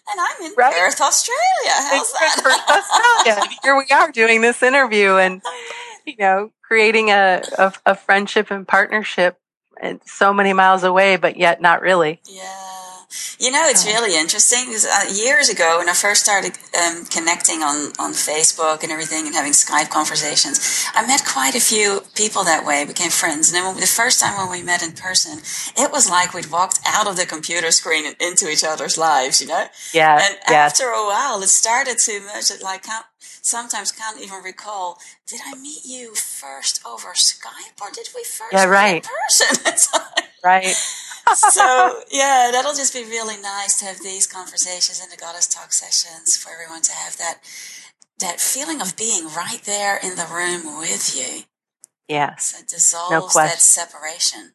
And 0.08 0.20
i'm 0.20 0.46
in 0.46 0.52
right? 0.56 0.74
perth 0.74 1.00
australia. 1.00 1.40
How's 1.64 2.12
that? 2.12 2.40
perth, 2.42 3.34
australia. 3.34 3.56
Here 3.62 3.76
we 3.76 3.86
are 3.92 4.10
doing 4.12 4.40
this 4.40 4.62
interview 4.62 5.16
and 5.16 5.42
oh, 5.44 5.68
you 6.06 6.14
know 6.18 6.50
creating 6.62 7.10
a, 7.10 7.42
a, 7.58 7.72
a 7.86 7.94
friendship 7.94 8.50
and 8.50 8.66
partnership 8.66 9.38
and 9.80 10.00
so 10.04 10.32
many 10.32 10.52
miles 10.52 10.82
away 10.82 11.16
but 11.16 11.36
yet 11.36 11.60
not 11.60 11.82
really. 11.82 12.20
Yeah 12.28 12.75
you 13.38 13.50
know, 13.50 13.64
it's 13.68 13.84
really 13.86 14.18
interesting. 14.18 14.74
Uh, 14.74 15.12
years 15.12 15.48
ago, 15.48 15.78
when 15.78 15.88
I 15.88 15.92
first 15.92 16.22
started 16.22 16.52
um, 16.76 17.04
connecting 17.06 17.62
on, 17.62 17.92
on 17.98 18.12
Facebook 18.12 18.82
and 18.82 18.90
everything 18.90 19.26
and 19.26 19.34
having 19.34 19.52
Skype 19.52 19.90
conversations, 19.90 20.86
I 20.94 21.06
met 21.06 21.24
quite 21.24 21.54
a 21.54 21.60
few 21.60 22.02
people 22.14 22.44
that 22.44 22.64
way, 22.64 22.84
became 22.84 23.10
friends. 23.10 23.48
And 23.48 23.56
then 23.56 23.64
when, 23.66 23.80
the 23.80 23.86
first 23.86 24.20
time 24.20 24.36
when 24.38 24.50
we 24.50 24.64
met 24.64 24.82
in 24.82 24.92
person, 24.92 25.38
it 25.76 25.92
was 25.92 26.08
like 26.08 26.32
we'd 26.32 26.50
walked 26.50 26.80
out 26.86 27.06
of 27.06 27.16
the 27.16 27.26
computer 27.26 27.70
screen 27.70 28.06
and 28.06 28.16
into 28.20 28.50
each 28.50 28.64
other's 28.64 28.96
lives, 28.96 29.40
you 29.40 29.48
know? 29.48 29.66
Yeah. 29.92 30.14
And 30.14 30.38
yes. 30.48 30.72
after 30.72 30.90
a 30.90 31.04
while, 31.04 31.42
it 31.42 31.48
started 31.48 31.98
to 31.98 32.20
merge 32.20 32.50
it 32.50 32.62
like, 32.62 32.86
sometimes 33.20 33.92
can't 33.92 34.20
even 34.20 34.42
recall, 34.42 34.98
did 35.26 35.40
I 35.46 35.58
meet 35.58 35.84
you 35.84 36.14
first 36.14 36.80
over 36.86 37.08
Skype 37.12 37.80
or 37.80 37.90
did 37.90 38.08
we 38.14 38.24
first 38.24 38.52
yeah, 38.52 38.64
right. 38.64 38.94
meet 38.94 39.04
in 39.04 39.64
person? 39.64 39.92
right 40.44 40.76
so 41.34 42.02
yeah, 42.10 42.50
that'll 42.52 42.74
just 42.74 42.94
be 42.94 43.04
really 43.04 43.40
nice 43.40 43.78
to 43.80 43.86
have 43.86 44.02
these 44.02 44.26
conversations 44.26 45.00
in 45.02 45.10
the 45.10 45.16
Goddess 45.16 45.46
Talk 45.46 45.72
sessions 45.72 46.36
for 46.36 46.52
everyone 46.52 46.82
to 46.82 46.92
have 46.92 47.16
that 47.16 47.40
that 48.18 48.40
feeling 48.40 48.80
of 48.80 48.96
being 48.96 49.26
right 49.26 49.60
there 49.64 49.98
in 50.02 50.16
the 50.16 50.26
room 50.32 50.78
with 50.78 51.16
you. 51.16 51.42
Yes. 52.08 52.46
So 52.46 52.60
it 52.60 52.68
dissolves 52.68 53.34
no 53.36 53.42
that 53.42 53.60
separation. 53.60 54.52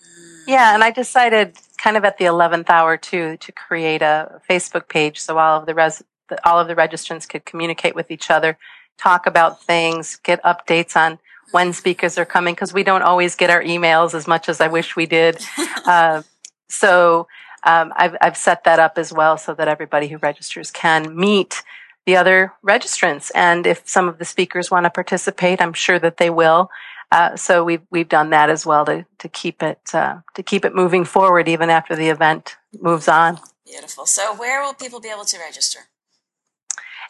Mm. 0.00 0.42
Yeah, 0.46 0.74
and 0.74 0.84
I 0.84 0.90
decided 0.90 1.56
kind 1.78 1.96
of 1.96 2.04
at 2.04 2.18
the 2.18 2.26
eleventh 2.26 2.70
hour 2.70 2.96
too 2.96 3.36
to 3.38 3.52
create 3.52 4.02
a 4.02 4.40
Facebook 4.48 4.88
page 4.88 5.18
so 5.18 5.38
all 5.38 5.60
of 5.60 5.66
the 5.66 5.74
res 5.74 6.02
all 6.44 6.60
of 6.60 6.68
the 6.68 6.76
registrants 6.76 7.28
could 7.28 7.44
communicate 7.44 7.94
with 7.94 8.10
each 8.10 8.30
other, 8.30 8.56
talk 8.98 9.26
about 9.26 9.62
things, 9.62 10.16
get 10.22 10.42
updates 10.42 10.94
on 10.94 11.18
when 11.52 11.72
speakers 11.72 12.18
are 12.18 12.24
coming 12.24 12.54
because 12.54 12.72
we 12.72 12.82
don't 12.82 13.02
always 13.02 13.34
get 13.34 13.50
our 13.50 13.62
emails 13.62 14.14
as 14.14 14.26
much 14.26 14.48
as 14.48 14.60
I 14.60 14.68
wish 14.68 14.96
we 14.96 15.06
did. 15.06 15.38
uh, 15.86 16.22
so 16.68 17.26
um, 17.64 17.92
I've, 17.96 18.16
I've 18.20 18.36
set 18.36 18.64
that 18.64 18.78
up 18.78 18.96
as 18.96 19.12
well 19.12 19.36
so 19.36 19.54
that 19.54 19.68
everybody 19.68 20.08
who 20.08 20.18
registers 20.18 20.70
can 20.70 21.16
meet 21.16 21.62
the 22.06 22.16
other 22.16 22.52
registrants. 22.66 23.30
And 23.34 23.66
if 23.66 23.86
some 23.88 24.08
of 24.08 24.18
the 24.18 24.24
speakers 24.24 24.70
want 24.70 24.84
to 24.84 24.90
participate, 24.90 25.60
I'm 25.60 25.72
sure 25.72 25.98
that 25.98 26.16
they 26.16 26.30
will. 26.30 26.70
Uh, 27.12 27.36
so 27.36 27.64
we've 27.64 27.82
we've 27.90 28.08
done 28.08 28.30
that 28.30 28.50
as 28.50 28.64
well 28.64 28.84
to 28.84 29.04
to 29.18 29.28
keep 29.28 29.64
it 29.64 29.80
uh, 29.92 30.18
to 30.34 30.42
keep 30.44 30.64
it 30.64 30.74
moving 30.74 31.04
forward 31.04 31.48
even 31.48 31.68
after 31.68 31.96
the 31.96 32.08
event 32.08 32.56
moves 32.80 33.08
on. 33.08 33.40
Beautiful. 33.66 34.06
So 34.06 34.34
where 34.36 34.62
will 34.62 34.74
people 34.74 35.00
be 35.00 35.08
able 35.08 35.24
to 35.24 35.38
register? 35.38 35.80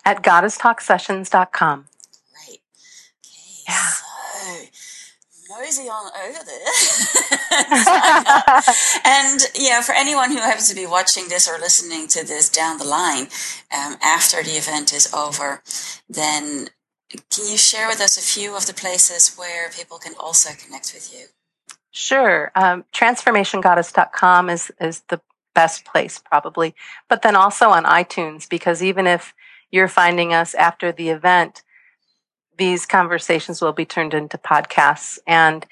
At 0.05 0.23
goddesstalksessions.com. 0.23 1.87
Right. 2.35 2.59
Okay. 3.21 3.65
Yeah. 3.69 3.87
So 3.89 4.05
mosey 5.51 5.89
on 5.89 6.11
over 6.27 6.45
there. 6.45 6.73
and 9.05 9.41
yeah, 9.55 9.83
for 9.83 9.93
anyone 9.93 10.31
who 10.31 10.39
happens 10.39 10.69
to 10.69 10.75
be 10.75 10.87
watching 10.87 11.29
this 11.29 11.49
or 11.49 11.59
listening 11.59 12.07
to 12.09 12.25
this 12.27 12.49
down 12.49 12.79
the 12.79 12.85
line 12.85 13.29
um, 13.77 13.97
after 14.03 14.43
the 14.43 14.53
event 14.53 14.93
is 14.93 15.13
over, 15.13 15.63
then 16.09 16.69
can 17.31 17.49
you 17.49 17.57
share 17.57 17.89
with 17.89 18.01
us 18.01 18.17
a 18.17 18.21
few 18.21 18.57
of 18.57 18.67
the 18.67 18.75
places 18.75 19.35
where 19.37 19.71
people 19.71 19.99
can 19.99 20.15
also 20.19 20.51
connect 20.55 20.93
with 20.95 21.13
you? 21.13 21.27
Sure. 21.91 22.53
Um, 22.55 22.85
transformationgoddess.com 22.95 24.49
is, 24.51 24.71
is 24.81 25.01
the 25.09 25.21
best 25.55 25.85
place 25.85 26.21
probably, 26.25 26.75
but 27.09 27.23
then 27.23 27.35
also 27.35 27.71
on 27.71 27.85
iTunes 27.85 28.49
because 28.49 28.83
even 28.83 29.07
if 29.09 29.35
you're 29.73 29.89
finding 29.89 30.33
us 30.33 30.55
after 30.55 30.93
the 30.93 31.09
event, 31.09 31.63
these 32.61 32.87
conversations 32.87 33.61
will 33.61 33.73
be 33.73 33.85
turned 33.85 34.15
into 34.15 34.39
podcasts 34.39 35.19
and 35.27 35.67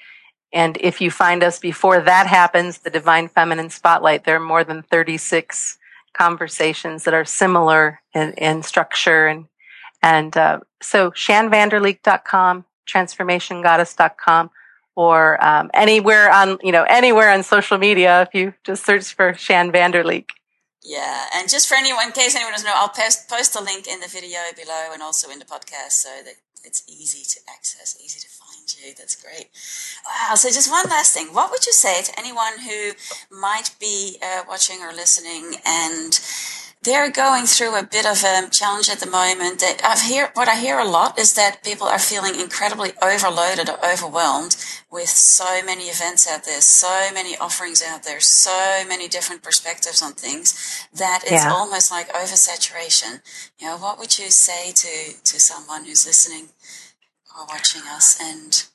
and 0.51 0.77
if 0.81 0.99
you 0.99 1.11
find 1.11 1.43
us 1.43 1.59
before 1.59 2.01
that 2.01 2.27
happens, 2.27 2.79
the 2.79 2.89
Divine 2.89 3.27
Feminine 3.27 3.69
Spotlight, 3.69 4.25
there 4.25 4.37
are 4.37 4.39
more 4.39 4.63
than 4.63 4.81
36 4.81 5.77
conversations 6.13 7.03
that 7.03 7.13
are 7.13 7.25
similar 7.25 7.99
in, 8.13 8.33
in 8.33 8.63
structure. 8.63 9.27
And, 9.27 9.45
and 10.01 10.35
uh, 10.35 10.61
so 10.81 11.11
shannvanderleek.com, 11.11 12.65
transformationgoddess.com, 12.87 14.49
or 14.95 15.45
um, 15.45 15.69
anywhere 15.73 16.31
on, 16.31 16.57
you 16.63 16.71
know, 16.71 16.83
anywhere 16.83 17.29
on 17.29 17.43
social 17.43 17.77
media 17.77 18.23
if 18.23 18.33
you 18.33 18.53
just 18.63 18.85
search 18.85 19.13
for 19.13 19.35
Shann 19.35 19.71
Vanderleek. 19.71 20.29
Yeah, 20.83 21.25
and 21.35 21.49
just 21.49 21.67
for 21.67 21.75
anyone, 21.75 22.07
in 22.07 22.11
case 22.13 22.35
anyone 22.35 22.53
doesn't 22.53 22.65
know, 22.65 22.73
I'll 22.73 22.89
post 22.89 23.29
post 23.29 23.55
a 23.55 23.61
link 23.61 23.85
in 23.85 23.99
the 23.99 24.07
video 24.07 24.39
below 24.55 24.89
and 24.93 25.03
also 25.03 25.29
in 25.29 25.37
the 25.37 25.45
podcast 25.45 25.91
so 25.91 26.09
that 26.23 26.35
it's 26.63 26.83
easy 26.87 27.23
to 27.23 27.39
access, 27.51 27.97
easy 28.03 28.19
to 28.19 28.27
find 28.27 28.67
you. 28.77 28.93
That's 28.97 29.15
great. 29.15 29.49
Wow. 30.05 30.35
So 30.35 30.49
just 30.49 30.69
one 30.69 30.85
last 30.89 31.13
thing. 31.13 31.27
What 31.27 31.51
would 31.51 31.65
you 31.65 31.73
say 31.73 32.01
to 32.03 32.19
anyone 32.19 32.59
who 32.67 32.91
might 33.35 33.71
be 33.79 34.17
uh, 34.21 34.43
watching 34.47 34.81
or 34.81 34.91
listening 34.93 35.55
and 35.65 36.19
they're 36.81 37.11
going 37.11 37.45
through 37.45 37.77
a 37.77 37.83
bit 37.83 38.05
of 38.05 38.23
a 38.23 38.49
challenge 38.49 38.89
at 38.89 38.99
the 38.99 39.09
moment. 39.09 39.61
I've 39.83 40.01
hear 40.01 40.31
what 40.33 40.47
I 40.47 40.55
hear 40.55 40.79
a 40.79 40.87
lot 40.87 41.19
is 41.19 41.33
that 41.33 41.63
people 41.63 41.87
are 41.87 41.99
feeling 41.99 42.39
incredibly 42.39 42.93
overloaded 43.01 43.69
or 43.69 43.85
overwhelmed 43.85 44.55
with 44.89 45.09
so 45.09 45.61
many 45.65 45.85
events 45.85 46.29
out 46.29 46.45
there, 46.45 46.61
so 46.61 47.09
many 47.13 47.37
offerings 47.37 47.83
out 47.83 48.03
there, 48.03 48.21
so 48.21 48.83
many 48.87 49.07
different 49.09 49.43
perspectives 49.43 50.01
on 50.01 50.13
things 50.13 50.87
that 50.93 51.21
it's 51.23 51.43
yeah. 51.43 51.51
almost 51.51 51.91
like 51.91 52.07
oversaturation. 52.13 53.21
You 53.59 53.67
know, 53.67 53.77
what 53.77 53.99
would 53.99 54.17
you 54.17 54.29
say 54.29 54.71
to 54.71 55.21
to 55.21 55.39
someone 55.39 55.83
who's 55.83 56.05
listening 56.05 56.49
or 57.37 57.45
watching 57.45 57.81
us 57.87 58.17
and 58.21 58.65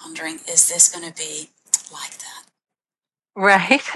pondering, 0.00 0.40
is 0.48 0.68
this 0.68 0.88
going 0.88 1.06
to 1.06 1.16
be 1.16 1.50
like 1.92 2.18
that? 2.18 2.49
Right. 3.36 3.82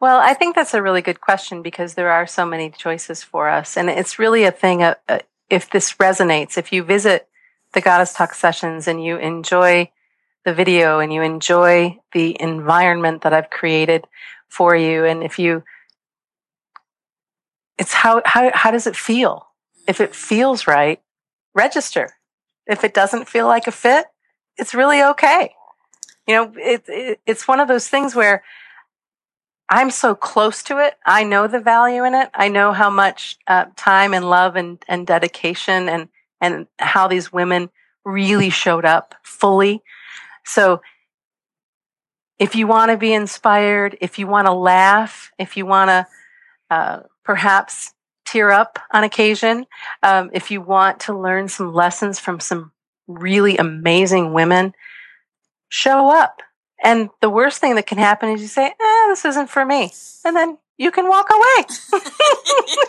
Well, 0.00 0.18
I 0.20 0.34
think 0.34 0.54
that's 0.54 0.74
a 0.74 0.82
really 0.82 1.00
good 1.00 1.20
question 1.20 1.62
because 1.62 1.94
there 1.94 2.10
are 2.10 2.26
so 2.26 2.44
many 2.44 2.70
choices 2.70 3.22
for 3.22 3.48
us. 3.48 3.76
And 3.76 3.88
it's 3.88 4.18
really 4.18 4.44
a 4.44 4.50
thing 4.50 4.82
of, 4.82 4.96
uh, 5.08 5.20
if 5.48 5.70
this 5.70 5.94
resonates, 5.94 6.58
if 6.58 6.72
you 6.72 6.82
visit 6.82 7.26
the 7.72 7.80
Goddess 7.80 8.12
Talk 8.12 8.34
sessions 8.34 8.86
and 8.86 9.02
you 9.02 9.16
enjoy 9.16 9.90
the 10.44 10.52
video 10.52 10.98
and 10.98 11.12
you 11.12 11.22
enjoy 11.22 11.98
the 12.12 12.36
environment 12.40 13.22
that 13.22 13.32
I've 13.32 13.48
created 13.48 14.06
for 14.48 14.76
you, 14.76 15.04
and 15.04 15.22
if 15.22 15.38
you, 15.38 15.62
it's 17.78 17.94
how, 17.94 18.22
how, 18.24 18.50
how 18.54 18.70
does 18.70 18.86
it 18.86 18.96
feel? 18.96 19.46
If 19.88 20.00
it 20.00 20.14
feels 20.14 20.66
right, 20.66 21.00
register. 21.54 22.10
If 22.66 22.84
it 22.84 22.94
doesn't 22.94 23.28
feel 23.28 23.46
like 23.46 23.66
a 23.66 23.72
fit, 23.72 24.06
it's 24.56 24.74
really 24.74 25.02
okay. 25.02 25.54
You 26.26 26.34
know, 26.34 26.52
it, 26.56 26.84
it, 26.88 27.20
it's 27.26 27.48
one 27.48 27.60
of 27.60 27.68
those 27.68 27.88
things 27.88 28.14
where 28.14 28.42
I'm 29.68 29.90
so 29.90 30.14
close 30.14 30.62
to 30.64 30.84
it. 30.84 30.94
I 31.06 31.24
know 31.24 31.46
the 31.46 31.60
value 31.60 32.04
in 32.04 32.14
it. 32.14 32.30
I 32.34 32.48
know 32.48 32.72
how 32.72 32.90
much 32.90 33.38
uh, 33.46 33.66
time 33.76 34.12
and 34.12 34.28
love 34.28 34.54
and, 34.56 34.82
and 34.86 35.06
dedication 35.06 35.88
and, 35.88 36.08
and 36.40 36.66
how 36.78 37.08
these 37.08 37.32
women 37.32 37.70
really 38.04 38.50
showed 38.50 38.84
up 38.84 39.14
fully. 39.22 39.82
So 40.44 40.82
if 42.38 42.54
you 42.54 42.66
want 42.66 42.90
to 42.90 42.96
be 42.96 43.12
inspired, 43.12 43.96
if 44.00 44.18
you 44.18 44.26
want 44.26 44.46
to 44.46 44.52
laugh, 44.52 45.32
if 45.38 45.56
you 45.56 45.64
want 45.64 45.88
to 45.88 46.06
uh, 46.70 47.00
perhaps 47.24 47.94
tear 48.24 48.50
up 48.50 48.78
on 48.92 49.04
occasion, 49.04 49.66
um, 50.02 50.30
if 50.32 50.50
you 50.50 50.60
want 50.60 51.00
to 51.00 51.18
learn 51.18 51.48
some 51.48 51.72
lessons 51.72 52.18
from 52.18 52.40
some 52.40 52.72
really 53.06 53.56
amazing 53.56 54.32
women, 54.32 54.72
show 55.72 56.14
up 56.14 56.42
and 56.84 57.08
the 57.22 57.30
worst 57.30 57.58
thing 57.60 57.76
that 57.76 57.86
can 57.86 57.96
happen 57.96 58.28
is 58.28 58.42
you 58.42 58.48
say, 58.48 58.66
eh, 58.66 59.06
this 59.08 59.24
isn't 59.24 59.48
for 59.48 59.64
me. 59.64 59.90
And 60.24 60.36
then 60.36 60.58
you 60.76 60.90
can 60.90 61.08
walk 61.08 61.30
away. 61.30 61.40
I 61.94 62.00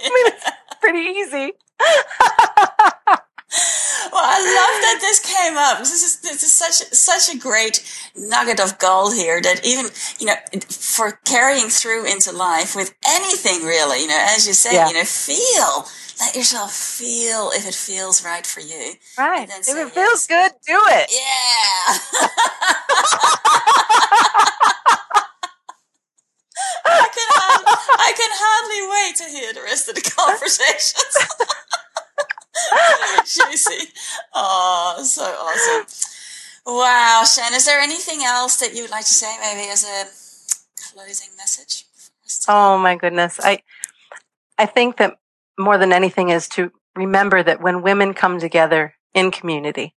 mean, 0.03 0.33
it's 0.33 0.45
pretty 0.81 0.99
easy. 0.99 1.53
well, 4.13 4.23
I 4.23 4.39
love 4.39 4.81
that 4.81 4.97
this 5.01 5.19
came 5.19 5.57
up. 5.57 5.79
This 5.79 6.03
is, 6.03 6.19
this 6.19 6.43
is 6.43 6.51
such 6.51 6.87
such 6.93 7.33
a 7.33 7.37
great 7.37 7.83
nugget 8.15 8.59
of 8.59 8.77
gold 8.79 9.13
here. 9.13 9.41
That 9.41 9.65
even 9.65 9.87
you 10.19 10.27
know 10.27 10.35
for 10.69 11.19
carrying 11.25 11.69
through 11.69 12.05
into 12.05 12.31
life 12.31 12.75
with 12.75 12.93
anything 13.05 13.63
really, 13.63 14.01
you 14.01 14.07
know, 14.07 14.25
as 14.29 14.47
you 14.47 14.53
say, 14.53 14.73
yeah. 14.73 14.87
you 14.87 14.93
know, 14.93 15.03
feel 15.03 15.87
let 16.19 16.35
yourself 16.35 16.71
feel 16.71 17.49
if 17.53 17.67
it 17.67 17.73
feels 17.73 18.23
right 18.23 18.45
for 18.45 18.59
you. 18.59 18.93
Right. 19.17 19.49
If 19.49 19.67
it 19.67 19.89
feels 19.89 20.27
good, 20.27 20.51
do 20.65 20.79
it. 20.87 21.11
Yeah. 21.11 21.97
I 26.85 27.07
can 27.13 27.27
hardly, 27.29 27.73
I 27.97 28.13
can 28.15 28.29
hardly 28.31 28.81
wait 28.93 29.15
to 29.17 29.25
hear 29.25 29.53
the 29.53 29.61
rest 29.63 29.89
of 29.89 29.95
the 29.95 30.01
conversations. 30.01 31.17
juicy. 33.25 33.91
Oh, 34.33 35.01
so 35.03 35.23
awesome. 35.23 35.87
Wow, 36.65 37.23
Shann, 37.25 37.53
is 37.53 37.65
there 37.65 37.79
anything 37.79 38.23
else 38.23 38.57
that 38.57 38.73
you 38.73 38.83
would 38.83 38.91
like 38.91 39.05
to 39.05 39.13
say 39.13 39.35
maybe 39.41 39.69
as 39.69 39.83
a 39.83 40.05
closing 40.93 41.29
message? 41.37 41.85
Oh 42.47 42.77
my 42.77 42.95
goodness. 42.95 43.39
I 43.41 43.61
I 44.57 44.65
think 44.65 44.97
that 44.97 45.17
more 45.57 45.77
than 45.77 45.91
anything 45.91 46.29
is 46.29 46.47
to 46.49 46.71
remember 46.95 47.43
that 47.43 47.61
when 47.61 47.81
women 47.81 48.13
come 48.13 48.39
together 48.39 48.95
in 49.13 49.31
community, 49.31 49.93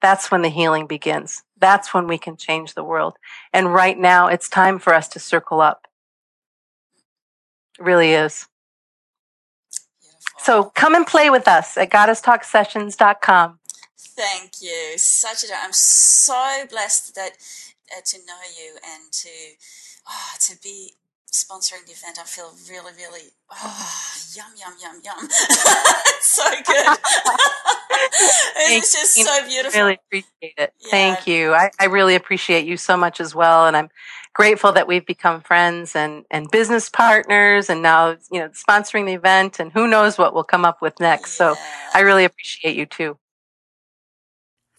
that's 0.00 0.30
when 0.30 0.42
the 0.42 0.48
healing 0.48 0.86
begins. 0.86 1.42
That's 1.58 1.94
when 1.94 2.06
we 2.06 2.18
can 2.18 2.36
change 2.36 2.74
the 2.74 2.84
world. 2.84 3.16
And 3.52 3.72
right 3.72 3.98
now 3.98 4.28
it's 4.28 4.48
time 4.48 4.78
for 4.78 4.94
us 4.94 5.08
to 5.08 5.18
circle 5.18 5.60
up. 5.60 5.86
It 7.78 7.84
really 7.84 8.12
is. 8.12 8.46
So 10.38 10.64
come 10.74 10.94
and 10.94 11.06
play 11.06 11.30
with 11.30 11.48
us 11.48 11.76
at 11.76 11.90
goddesstalksessions.com. 11.90 13.58
Thank 13.96 14.52
you. 14.60 14.96
Such 14.96 15.44
a, 15.44 15.48
I'm 15.62 15.72
so 15.72 16.64
blessed 16.70 17.14
that 17.14 17.32
uh, 17.96 18.00
to 18.04 18.18
know 18.18 18.40
you 18.56 18.76
and 18.94 19.12
to, 19.12 19.28
oh, 20.08 20.30
to 20.48 20.56
be 20.62 20.94
sponsoring 21.32 21.84
the 21.86 21.92
event. 21.92 22.18
I 22.20 22.24
feel 22.24 22.52
really, 22.70 22.92
really, 22.96 23.32
oh, 23.50 24.12
yum, 24.36 24.52
yum, 24.56 24.74
yum, 24.80 25.00
yum. 25.04 25.28
so 26.20 26.44
good. 26.64 26.86
it's 28.56 28.92
just 28.92 29.16
you. 29.16 29.24
so 29.24 29.46
beautiful. 29.46 29.80
I 29.80 29.82
really 29.82 29.98
appreciate 30.06 30.54
it. 30.58 30.72
Yeah. 30.80 30.90
Thank 30.90 31.26
you. 31.26 31.52
I, 31.52 31.70
I 31.78 31.86
really 31.86 32.14
appreciate 32.14 32.66
you 32.66 32.76
so 32.76 32.96
much 32.96 33.20
as 33.20 33.34
well. 33.34 33.66
And 33.66 33.76
I'm 33.76 33.88
grateful 34.34 34.72
that 34.72 34.88
we've 34.88 35.06
become 35.06 35.40
friends 35.40 35.94
and, 35.96 36.24
and 36.30 36.50
business 36.50 36.90
partners 36.90 37.70
and 37.70 37.82
now, 37.82 38.16
you 38.30 38.40
know, 38.40 38.48
sponsoring 38.48 39.06
the 39.06 39.14
event 39.14 39.60
and 39.60 39.72
who 39.72 39.86
knows 39.86 40.18
what 40.18 40.34
we'll 40.34 40.44
come 40.44 40.64
up 40.64 40.82
with 40.82 40.98
next. 41.00 41.38
Yeah. 41.38 41.54
So 41.54 41.60
I 41.94 42.00
really 42.00 42.24
appreciate 42.24 42.76
you 42.76 42.86
too. 42.86 43.18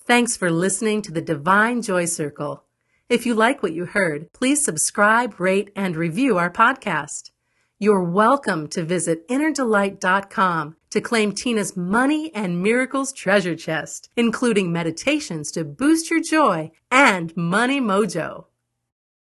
Thanks 0.06 0.38
for 0.38 0.52
listening 0.52 1.02
to 1.04 1.12
the 1.12 1.22
Divine 1.22 1.82
Joy 1.82 2.06
Circle. 2.06 2.64
If 3.10 3.26
you 3.26 3.34
like 3.34 3.64
what 3.64 3.74
you 3.74 3.86
heard, 3.86 4.34
please 4.34 4.64
subscribe, 4.64 5.40
rate, 5.40 5.72
and 5.76 5.96
review 5.96 6.38
our 6.38 6.52
podcast. 6.52 7.32
You're 7.80 8.04
welcome 8.04 8.68
to 8.70 8.84
visit 8.84 9.28
innerdelight.com 9.28 10.76
to 10.96 11.02
claim 11.02 11.34
Tina's 11.34 11.76
money 11.76 12.34
and 12.34 12.64
miracles 12.64 13.12
treasure 13.12 13.56
chest, 13.56 14.10
including 14.16 14.72
meditations 14.72 15.52
to 15.52 15.66
boost 15.66 16.10
your 16.10 16.22
joy 16.22 16.72
and 16.90 17.36
money 17.36 17.82
mojo. 17.82 18.46